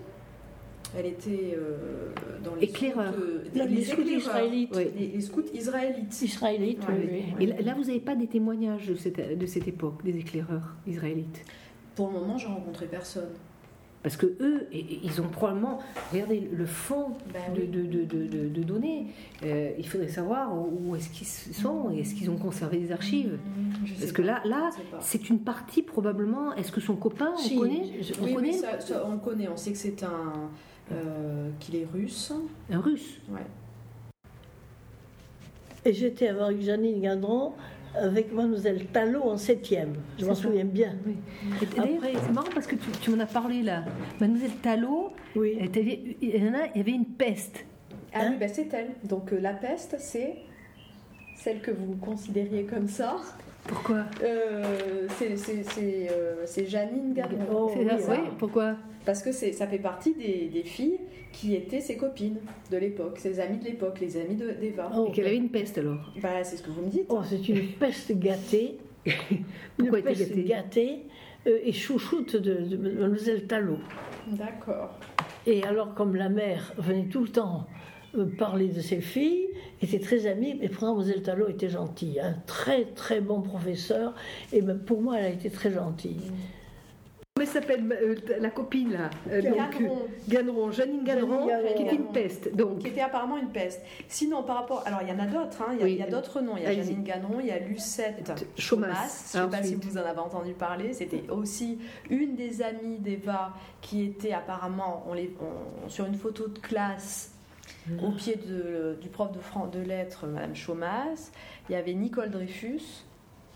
[0.97, 2.09] Elle était euh,
[2.43, 4.17] dans les scouts, euh, Là, les scouts éclaireurs.
[4.21, 4.73] israélites.
[4.75, 4.83] Oui.
[4.97, 6.21] Les, les scouts israélites.
[6.21, 7.45] Israélite, Ouais, oui, Et oui.
[7.47, 11.43] là, là, vous n'avez pas des témoignages de cette, de cette époque, des éclaireurs israélites?
[11.99, 13.27] Pour le moment, j'ai rencontré personne.
[14.01, 15.79] Parce que eux, ils ont probablement,
[16.13, 17.67] regardez le fond Ben de, oui.
[17.67, 19.07] de, de, de, de- de données.
[19.43, 23.33] Euh, il faudrait savoir où est-ce qu'ils sont, et est-ce qu'ils ont conservé des archives.
[23.33, 24.27] Mm, je sais Parce que pas.
[24.27, 24.69] là, là
[25.01, 26.53] c'est une partie probablement.
[26.55, 29.11] Est-ce que son copain, on Si, connaît je- On Oui, connaît oui, ça, ça, on
[29.11, 29.49] le connaît.
[29.49, 30.33] On sait que c'est un.
[30.93, 32.31] euh, qu'il est russe.
[32.71, 33.19] un russe.
[33.29, 33.45] Ouais.
[35.83, 37.51] Et j'étais avec Janine Gandron
[37.95, 39.93] avec Mademoiselle Talot en septième.
[40.19, 40.95] Je m'en souviens bien.
[41.05, 41.15] Oui.
[41.77, 43.83] Après- c'est marrant parce que tu, tu m'en as parlé là.
[44.19, 45.57] Mademoiselle Talot, Oui.
[46.21, 47.65] il y en a, il y avait une peste.
[48.13, 48.89] Ah Hein oui, bah, c'est elle.
[49.03, 50.35] Donc euh, la peste, c'est
[51.35, 53.17] celle que vous considériez comme ça.
[53.69, 57.37] Pourquoi Euh, c'est c'est- c'est, euh, c'est Janine Gardon.
[57.53, 60.97] Oh, C'est oui, ça, oui, pourquoi Parce que c'est- ça fait partie des, des filles
[61.31, 62.37] qui étaient ses copines
[62.71, 64.91] de l'époque, ses amies de l'époque, les amies de- d'Eva.
[64.95, 66.11] Oh, Et qu'elle avait une peste alors.
[66.21, 67.05] Bah, c'est ce que vous me dites.
[67.09, 68.77] oh, c'est une peste gâtée.
[69.77, 70.99] Pourquoi une était peste gâtée gâtée
[71.47, 73.77] euh, et chouchoute de, de Mademoiselle Talot.
[74.27, 74.97] D'accord.
[75.47, 77.65] Et alors, comme la mère venait tout le temps
[78.17, 79.47] euh, parler de ses filles,
[79.81, 84.13] était très amie, mais pourtant Mademoiselle Talot était gentille, un très très bon professeur,
[84.51, 86.21] et même pour moi, elle a été très gentille.
[87.35, 89.95] Comment elle s'appelle euh, la copine là euh, donc, Ganneron.
[89.95, 92.11] euh, Ganneron, Janine Ganneron, Janine qui était une Ganneron.
[92.11, 92.53] peste.
[92.53, 93.81] Donc, Qui était apparemment une peste.
[94.09, 94.83] Sinon, par rapport.
[94.85, 95.67] Alors, il y en a d'autres, hein.
[95.71, 95.91] il y a, Oui.
[95.93, 96.57] il y a d'autres noms.
[96.57, 96.73] Il y a.
[96.73, 98.87] Janine Ganon, il y a Lucette Chaumas.
[98.87, 99.31] Chaumas.
[99.33, 100.91] Je ne sais pas si vous en avez entendu parler.
[100.91, 106.49] C'était aussi une des amies d'Eva qui était apparemment on les, on- sur une photo
[106.49, 107.31] de classe
[108.03, 111.31] au pied de- du prof de, fran- de lettres, Madame Chaumas.
[111.69, 113.03] Il y avait Nicole Dreyfus.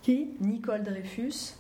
[0.02, 0.32] Qui?
[0.42, 1.56] Nicole Dreyfus,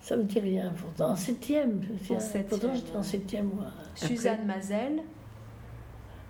[0.00, 1.10] Ça me dit rien, pourtant.
[1.12, 1.80] En septième.
[2.10, 3.66] En septième, Pourtant, j'étais en septième, moi.
[3.94, 5.02] Suzanne Mazel,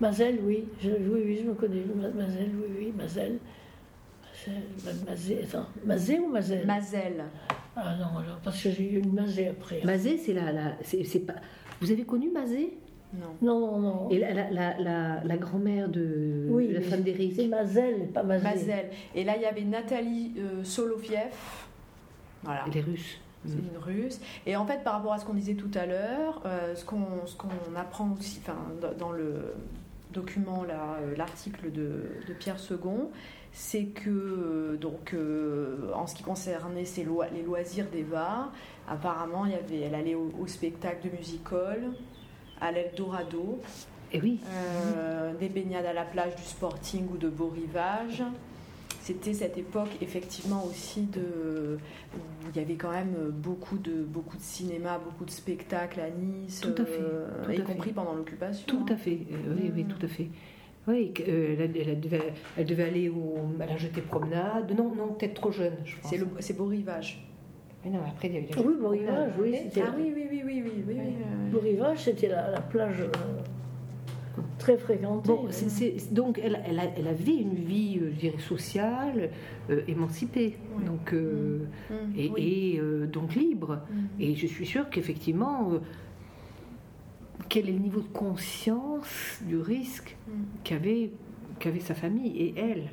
[0.00, 0.68] Mazel, oui.
[0.80, 1.82] Je, oui, oui, je me connais.
[1.82, 3.38] Mademoiselle, oui, oui, Mazel.
[4.46, 5.66] Mazel, Mazel, attends.
[5.84, 6.66] Mazé ou Mazel?
[6.66, 7.24] Mazel.
[7.74, 9.80] Ah non, alors, parce que j'ai eu une Mazé après.
[9.84, 11.34] Mazé, c'est la, la c'est, c'est pas.
[11.80, 12.76] Vous avez connu Mazé
[13.14, 13.36] Non.
[13.40, 14.08] Non, non, non.
[14.10, 17.34] Et la, la, la, la- la grand-mère de oui, la femme d'Éric.
[17.36, 18.44] C'est Mazel, et pas Mazé.
[18.44, 18.90] Mazel.
[19.14, 21.32] Et là, il y avait Nathalie euh, Soloviev.
[22.42, 22.64] Voilà.
[22.72, 23.18] Les Russes.
[23.46, 24.18] C'est une russe.
[24.44, 27.24] Et en fait, par rapport à ce qu'on disait tout à l'heure, euh, ce qu'on
[27.26, 29.54] ce qu'on apprend aussi enfin, dans- le
[30.12, 33.10] document, là, euh, l'article de, de Pierre Second,
[33.52, 38.50] c'est que, euh, donc, euh, en ce qui concernait ses les loisirs d'Eva,
[38.88, 41.82] apparemment, il y avait, elle allait au, au spectacle de musical,
[42.60, 43.60] à l'Eldorado,
[44.12, 44.40] Et oui.
[44.48, 48.22] euh, des baignades à la plage du Sporting ou de Beau Rivage.
[49.02, 51.78] C'était cette époque effectivement aussi de
[52.16, 56.10] où il y avait quand même beaucoup de beaucoup de cinéma, beaucoup de spectacles à
[56.10, 57.62] Nice, Tout à fait, euh, tout à y fait.
[57.62, 58.66] compris pendant l'occupation.
[58.66, 58.92] Tout hein.
[58.94, 59.88] à fait, euh, oui, oui, Mm.
[59.88, 60.28] tout à fait.
[60.88, 64.72] Oui, euh, elle, elle devait, elle devait aller au, à la jetée promenade.
[64.76, 66.10] Non, non, peut-être trop jeune, je pense.
[66.10, 67.25] C'est le c'est Beau Rivage.
[67.86, 69.32] Mais non, après, il y avait Oui, jetée Beau Rivage, promenade.
[69.40, 69.56] oui.
[69.62, 70.82] C'était Ah oui oui oui oui oui oui.
[70.88, 75.28] oui, euh, Beau Rivage, c'était la, la plage euh, très fréquentée.
[75.28, 79.30] Bon, c'est- c'est- donc elle, elle, a- elle avait une vie, euh, je dirais, sociale,
[79.70, 80.84] euh, émancipée, Oui.
[80.84, 81.60] donc, euh,
[81.90, 82.72] mm, et, oui.
[82.74, 83.78] et, euh, donc libre.
[83.88, 84.20] Mm.
[84.22, 85.78] Et je suis sûre qu'effectivement, euh,
[87.48, 90.32] quel est le niveau de conscience du risque Mm.
[90.64, 91.10] qu'avait
[91.60, 92.88] qu'avait sa famille et elle.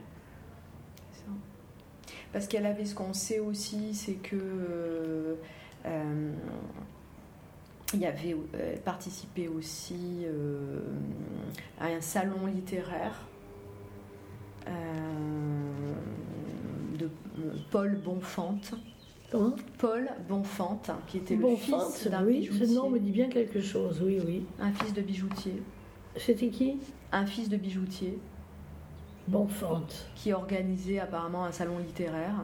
[2.34, 5.36] Parce qu'elle avait ce qu'on sait aussi, c'est que euh,
[5.86, 6.32] euh,
[7.94, 8.36] il y avait
[8.84, 10.80] participé aussi euh,
[11.80, 13.28] à un salon littéraire
[16.98, 17.10] de
[17.70, 18.74] Paul Bonfante.
[19.32, 19.56] Comment?
[19.78, 22.76] Paul Bonfante, qui était le Bonfante, fils d'un oui, ce bijoutier.
[22.76, 24.46] nom me dit bien quelque chose, oui, oui.
[24.60, 25.62] Un fils de bijoutier.
[26.16, 26.80] C'était qui?
[27.12, 28.18] Un fils de bijoutier
[29.28, 30.08] Bonfante.
[30.16, 32.44] qui organisait apparemment un salon littéraire.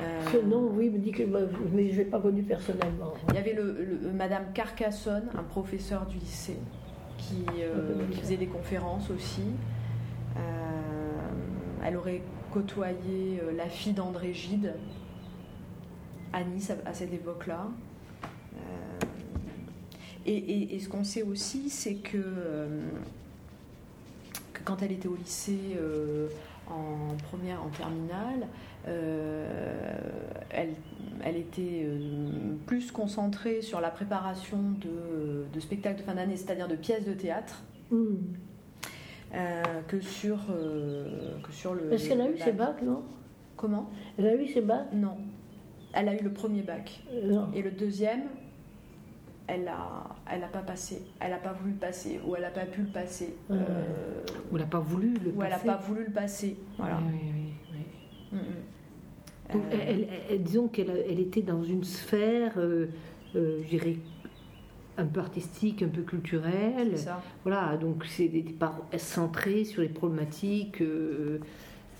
[0.00, 1.22] Euh, Ce nom, oui, me dit que.
[1.22, 1.40] bah,
[1.72, 3.14] Mais je ne l'ai pas connu personnellement.
[3.30, 6.58] Il y avait le, le- Madame Carcassonne, un professeur du lycée,
[7.16, 9.44] qui, euh, qui faisait des conférences aussi.
[10.36, 10.40] Euh,
[11.82, 12.20] elle aurait
[12.52, 14.74] côtoyé la fille d'André Gide
[16.34, 17.66] à Nice à, cette époque-là.
[20.26, 22.18] Et, ce qu'on sait aussi, c'est que,
[24.66, 25.78] quand elle était au lycée
[26.68, 28.46] en première, en terminale,
[30.50, 30.74] elle,
[31.24, 31.88] elle, était
[32.66, 37.14] plus concentrée sur la préparation de, de spectacles de fin d'année, c'est-à-dire de pièces de
[37.14, 37.62] théâtre.
[39.34, 41.92] Euh, que, sur, euh, que sur le.
[41.92, 43.02] Est-ce qu'elle a eu ses bacs, non?
[43.56, 43.90] Comment?
[44.18, 44.92] Elle a eu ses bacs?
[44.92, 45.16] Non.
[45.92, 47.02] Elle a eu le premier bac.
[47.12, 48.22] Euh, Et le deuxième,
[49.46, 51.02] elle n'a elle a pas passé.
[51.20, 52.20] Elle n'a pas voulu le passer.
[52.26, 53.34] Ou elle n'a pas pu le passer.
[53.50, 53.54] ou
[54.52, 55.36] elle n'a pas voulu le ou passer.
[55.36, 56.56] Ou elle n'a pas voulu le passer.
[56.76, 56.98] Voilà.
[57.10, 57.18] Oui,
[58.32, 58.38] oui,
[59.52, 59.58] oui.
[60.28, 62.58] Elle, disons qu'elle elle était dans une sphère,
[63.34, 63.96] je dirais,
[64.98, 66.94] un peu artistique, un peu culturel.
[67.44, 68.44] Voilà, donc c'est des
[68.98, 71.38] centré sur les problématiques euh,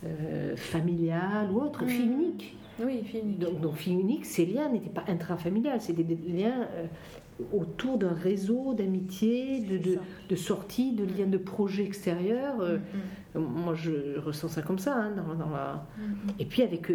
[0.05, 1.91] euh, familiales ou autres, mmh.
[1.91, 2.57] unique.
[2.79, 3.39] Oui, unique.
[3.39, 6.87] Donc, donc unique, ces liens n'étaient pas intrafamiliales, c'était des liens euh,
[7.53, 12.59] autour d'un réseau d'amitié, de, de, de, sortie, de liens de projets extérieurs.
[12.59, 13.41] Mmh, mmh.
[13.41, 14.95] Moi, je ressens ça comme ça.
[14.97, 15.87] Hein, dans, la...
[16.39, 16.91] Et puis avec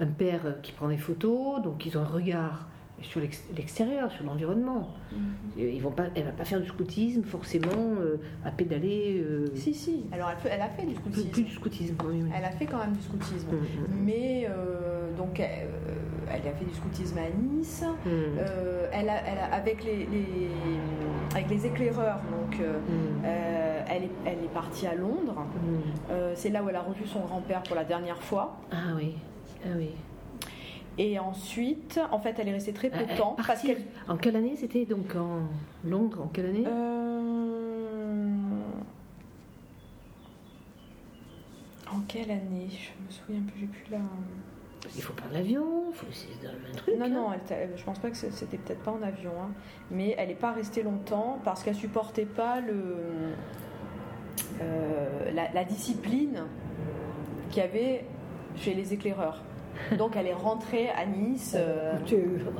[0.00, 2.68] un père qui prend des photos, donc ils ont un regard
[3.02, 4.88] sur l'extérieur, sur l'environnement.
[5.12, 5.18] Mhm.
[5.56, 9.22] Ils vont pas, elle va pas faire du scoutisme forcément euh, à pédaler.
[9.24, 10.04] Euh, si si.
[10.12, 11.28] Alors elle, elle, a fait du scoutisme.
[11.30, 11.96] Plus, du scoutisme.
[12.04, 14.04] Oui, Elle a fait quand même du scoutisme, mhm, mhm.
[14.04, 15.68] mais euh, donc elle,
[16.30, 17.84] a fait du scoutisme à Nice.
[18.92, 20.50] elle, a, elle a, avec les, les,
[21.34, 22.60] avec les éclaireurs donc
[23.24, 25.46] elle est, elle est partie à Londres.
[26.34, 28.56] C'est là où elle a revu son grand-père pour la dernière fois.
[28.70, 29.14] Ah oui.
[29.64, 29.90] Ah oui.
[30.98, 33.34] Et ensuite, en fait, elle est restée très peu de temps.
[33.36, 33.64] Parce
[34.08, 35.42] en quelle année c'était donc en
[35.88, 36.64] Londres En quelle année?
[36.66, 36.98] Euh,
[41.94, 42.68] En quelle année?
[42.70, 43.98] Je me souviens plus, j'ai plus là.
[44.94, 46.94] Il faut prendre l'avion, il faut essayer de un truc.
[46.98, 49.50] Non, non, elle, je pense pas que c'était peut-être pas en avion, hein.
[49.90, 52.94] mais elle n'est pas restée longtemps parce qu'elle supportait pas le,
[54.62, 56.44] euh, la, la discipline
[57.50, 58.04] qu'il y avait
[58.56, 59.42] chez les éclaireurs.
[59.96, 61.56] Donc elle est rentrée à Nice.
[61.58, 61.94] Euh,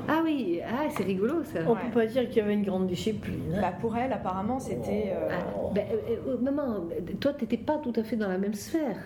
[0.09, 1.61] ah oui, ah, c'est rigolo ça.
[1.67, 3.55] On ne peut pas dire qu'il y avait une grande discipline.
[3.55, 3.61] Hein.
[3.61, 5.13] Bah, pour elle, apparemment, c'était.
[5.15, 5.85] Euh, ah, ben,
[6.27, 6.87] euh, maman,
[7.21, 8.97] toi, tu n'étais pas tout à fait dans la même sphère.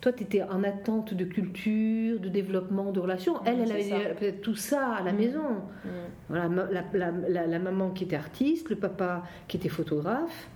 [0.00, 3.34] toi, tu étais en attente de culture, de développement, de relations.
[3.44, 5.16] Elle, elle avait peut-être tout ça à la mm.
[5.16, 5.50] maison.
[5.84, 5.88] Mm.
[6.28, 6.48] Voilà,
[6.94, 10.48] la, la, maman qui était artiste, le papa qui était photographe.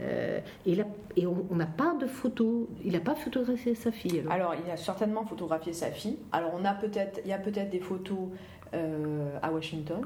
[0.00, 0.78] Euh, et,
[1.16, 2.66] et on n'a pas de photos.
[2.84, 4.24] Il n'a pas photographié sa fille.
[4.30, 4.54] Alors.
[4.54, 6.18] il a certainement photographié sa fille.
[6.32, 8.28] Alors on a peut-être, il y a peut-être des photos
[8.74, 10.04] euh, à Washington.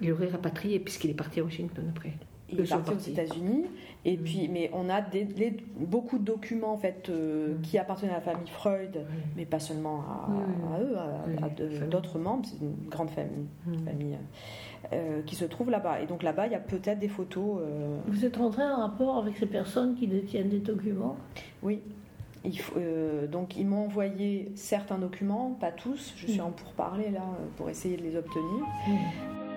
[0.00, 2.12] Il aurait rapatrié puisqu'il est parti à Washington après.
[2.50, 3.64] Il est parti aux États-Unis.
[4.04, 4.22] Et mm.
[4.22, 5.26] puis, mais on a des,
[5.76, 7.60] beaucoup de documents en fait euh, mm.
[7.62, 9.14] qui appartenaient à la famille Freud, mm.
[9.36, 12.46] mais pas seulement à, eux, à, d'autres membres.
[12.46, 13.46] C'est une grande famille.
[13.84, 14.16] famille
[14.92, 16.00] euh, qui se trouvent là-bas.
[16.00, 17.60] Et donc là-bas, il y a peut-être des photos.
[17.60, 21.16] Euh, Vous êtes rentré en rapport avec ces personnes qui détiennent des documents?
[21.62, 21.80] Oui.
[22.44, 26.14] Il euh, donc ils m'ont envoyé certains documents, pas tous.
[26.16, 26.44] Je suis mm.
[26.44, 27.24] en pourparler là
[27.56, 28.64] pour essayer de les obtenir.
[28.86, 29.47] Mm.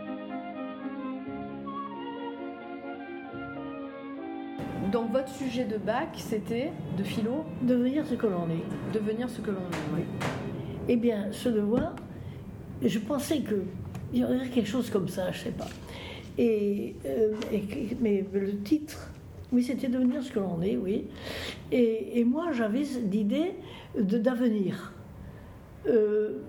[4.92, 8.94] Donc votre sujet de bac, c'était de philo Devenir ce que l'on est.
[8.94, 10.04] Devenir ce que l'on est, oui.
[10.90, 11.96] Eh bien, ce devoir,
[12.84, 13.64] je pensais que
[14.14, 15.70] il y aurait quelque chose comme ça, je ne sais pas.
[16.38, 17.34] Et, euh,
[18.02, 19.12] mais le titre,
[19.54, 21.06] oui, c'était devenir ce que l'on est, oui.
[21.72, 23.54] Et, moi, j'avais l'idée
[23.98, 24.94] d'avenir.
[25.88, 26.40] Euh,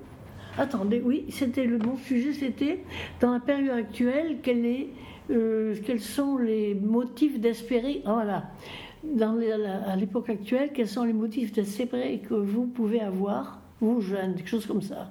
[0.59, 2.85] attendez, oui, c'était le bon sujet, c'était
[3.21, 4.39] dans la période actuelle,
[5.31, 8.03] euh, quels sont les motifs d'espérer.
[8.05, 8.45] Ah, voilà.
[9.05, 9.37] Dans
[9.87, 14.49] à l'époque actuelle, quels sont les motifs d'espérer que vous pouvez avoir, vous jeunes, quelque
[14.49, 15.11] chose comme ça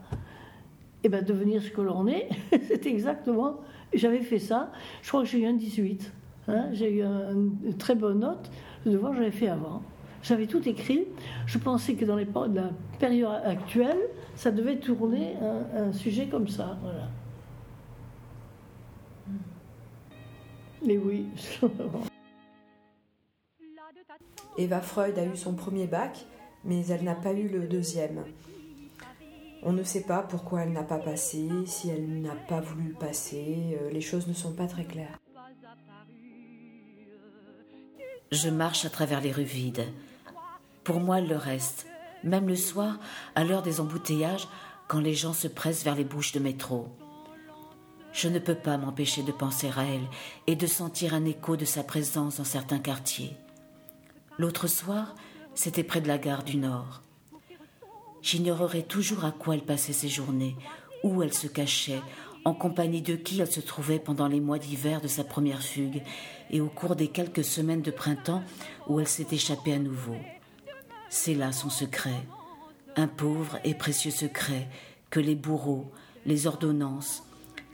[1.03, 3.57] eh bien devenir ce que l'on est, c'est exactement.
[3.93, 4.71] J'avais fait ça,
[5.01, 6.11] je crois que j'ai eu un 18.
[6.47, 8.51] Hein, j'ai eu une très bonne note.
[8.85, 9.81] Le devoir, j'avais fait avant.
[10.23, 11.07] J'avais tout écrit.
[11.45, 12.69] Je pensais que dans les, la
[12.99, 13.97] période actuelle,
[14.35, 15.35] ça devait tourner
[15.75, 16.77] un, sujet comme ça.
[16.81, 17.09] Voilà.
[20.85, 21.27] Mais oui.
[24.57, 26.25] Eva Freud a eu son premier bac,
[26.65, 28.23] mais elle n'a pas eu le deuxième.
[29.63, 33.77] On ne sait pas pourquoi elle n'a pas passé, si elle n'a pas voulu passer,
[33.79, 35.19] euh, les choses ne sont pas très claires.
[38.31, 39.85] Je marche à travers les rues vides.
[40.83, 41.85] Pour moi, le reste,
[42.23, 42.99] même le soir,
[43.35, 44.47] à l'heure des embouteillages,
[44.87, 46.87] quand les gens se pressent vers les bouches de métro.
[48.13, 50.07] Je ne peux pas m'empêcher de penser à elle
[50.47, 53.37] et de sentir un écho de sa présence dans certains quartiers.
[54.37, 55.15] L'autre soir,
[55.55, 57.01] c'était près de la gare du Nord.
[58.21, 60.55] J'ignorerai toujours à quoi elle passait ses journées,
[61.03, 62.01] où elle se cachait,
[62.43, 66.01] en compagnie de qui elle se trouvait pendant les mois d'hiver de sa première fugue
[66.49, 68.43] et au cours des quelques semaines de printemps
[68.87, 70.17] où elle s'est échappée à nouveau.
[71.13, 72.23] C'est là son secret,
[72.95, 74.69] un pauvre et précieux secret
[75.09, 75.91] que les bourreaux,
[76.25, 77.23] les ordonnances,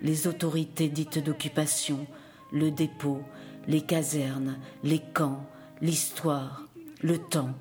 [0.01, 2.07] les autorités dites d'occupation,
[2.51, 3.21] le dépôt,
[3.67, 5.45] les casernes, les camps,
[5.81, 6.63] l'histoire,
[7.03, 7.53] le temps,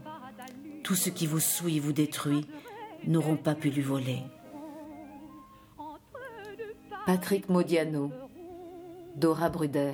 [0.82, 2.46] tout ce qui vous souille et vous détruit,
[3.06, 4.22] n'auront pas pu lui voler.
[7.04, 8.10] Patrick Modiano,
[9.14, 9.92] Dora Bruder.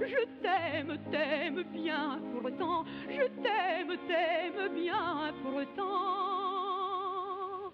[0.00, 2.84] Je t'aime, t'aime bien pour le temps.
[3.08, 7.70] Je t'aime, t'aime bien pour le temps.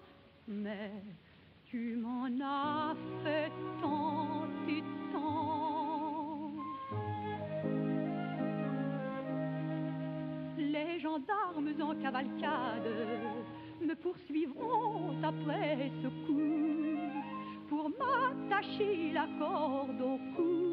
[0.47, 0.91] Mais
[1.65, 3.51] tu m'en as fait
[3.81, 6.51] tant et tant.
[10.57, 12.91] Les gendarmes en cavalcade
[13.81, 16.97] me poursuivront après ce coup
[17.69, 20.66] pour m'attacher la corde au cou.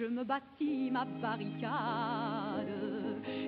[0.00, 2.66] Je me bâtis ma barricade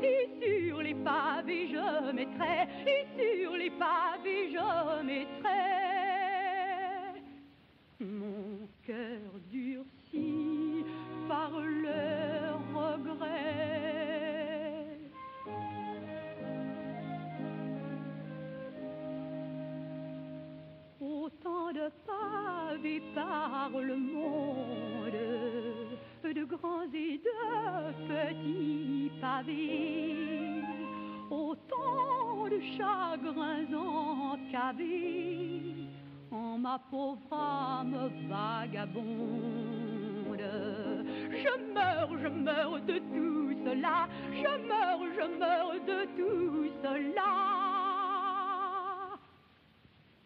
[0.03, 5.62] et sur les pavés je mettrai, et sur les pavés je mettrai
[8.00, 10.84] mon cœur durci
[11.26, 14.18] par le regret.
[21.00, 24.82] Autant de pavés par le monde, de
[26.53, 27.30] grands et de
[28.09, 30.62] petits pavés,
[31.30, 34.92] autant de chagrins encavés
[36.30, 39.03] en ma pauvre âme vagabonde.
[41.42, 47.32] Je meurs, je meurs de tout cela, je meurs, je meurs de tout cela.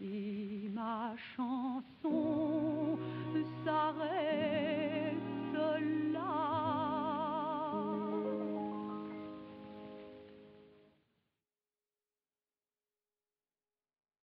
[0.01, 2.46] Et ma chanson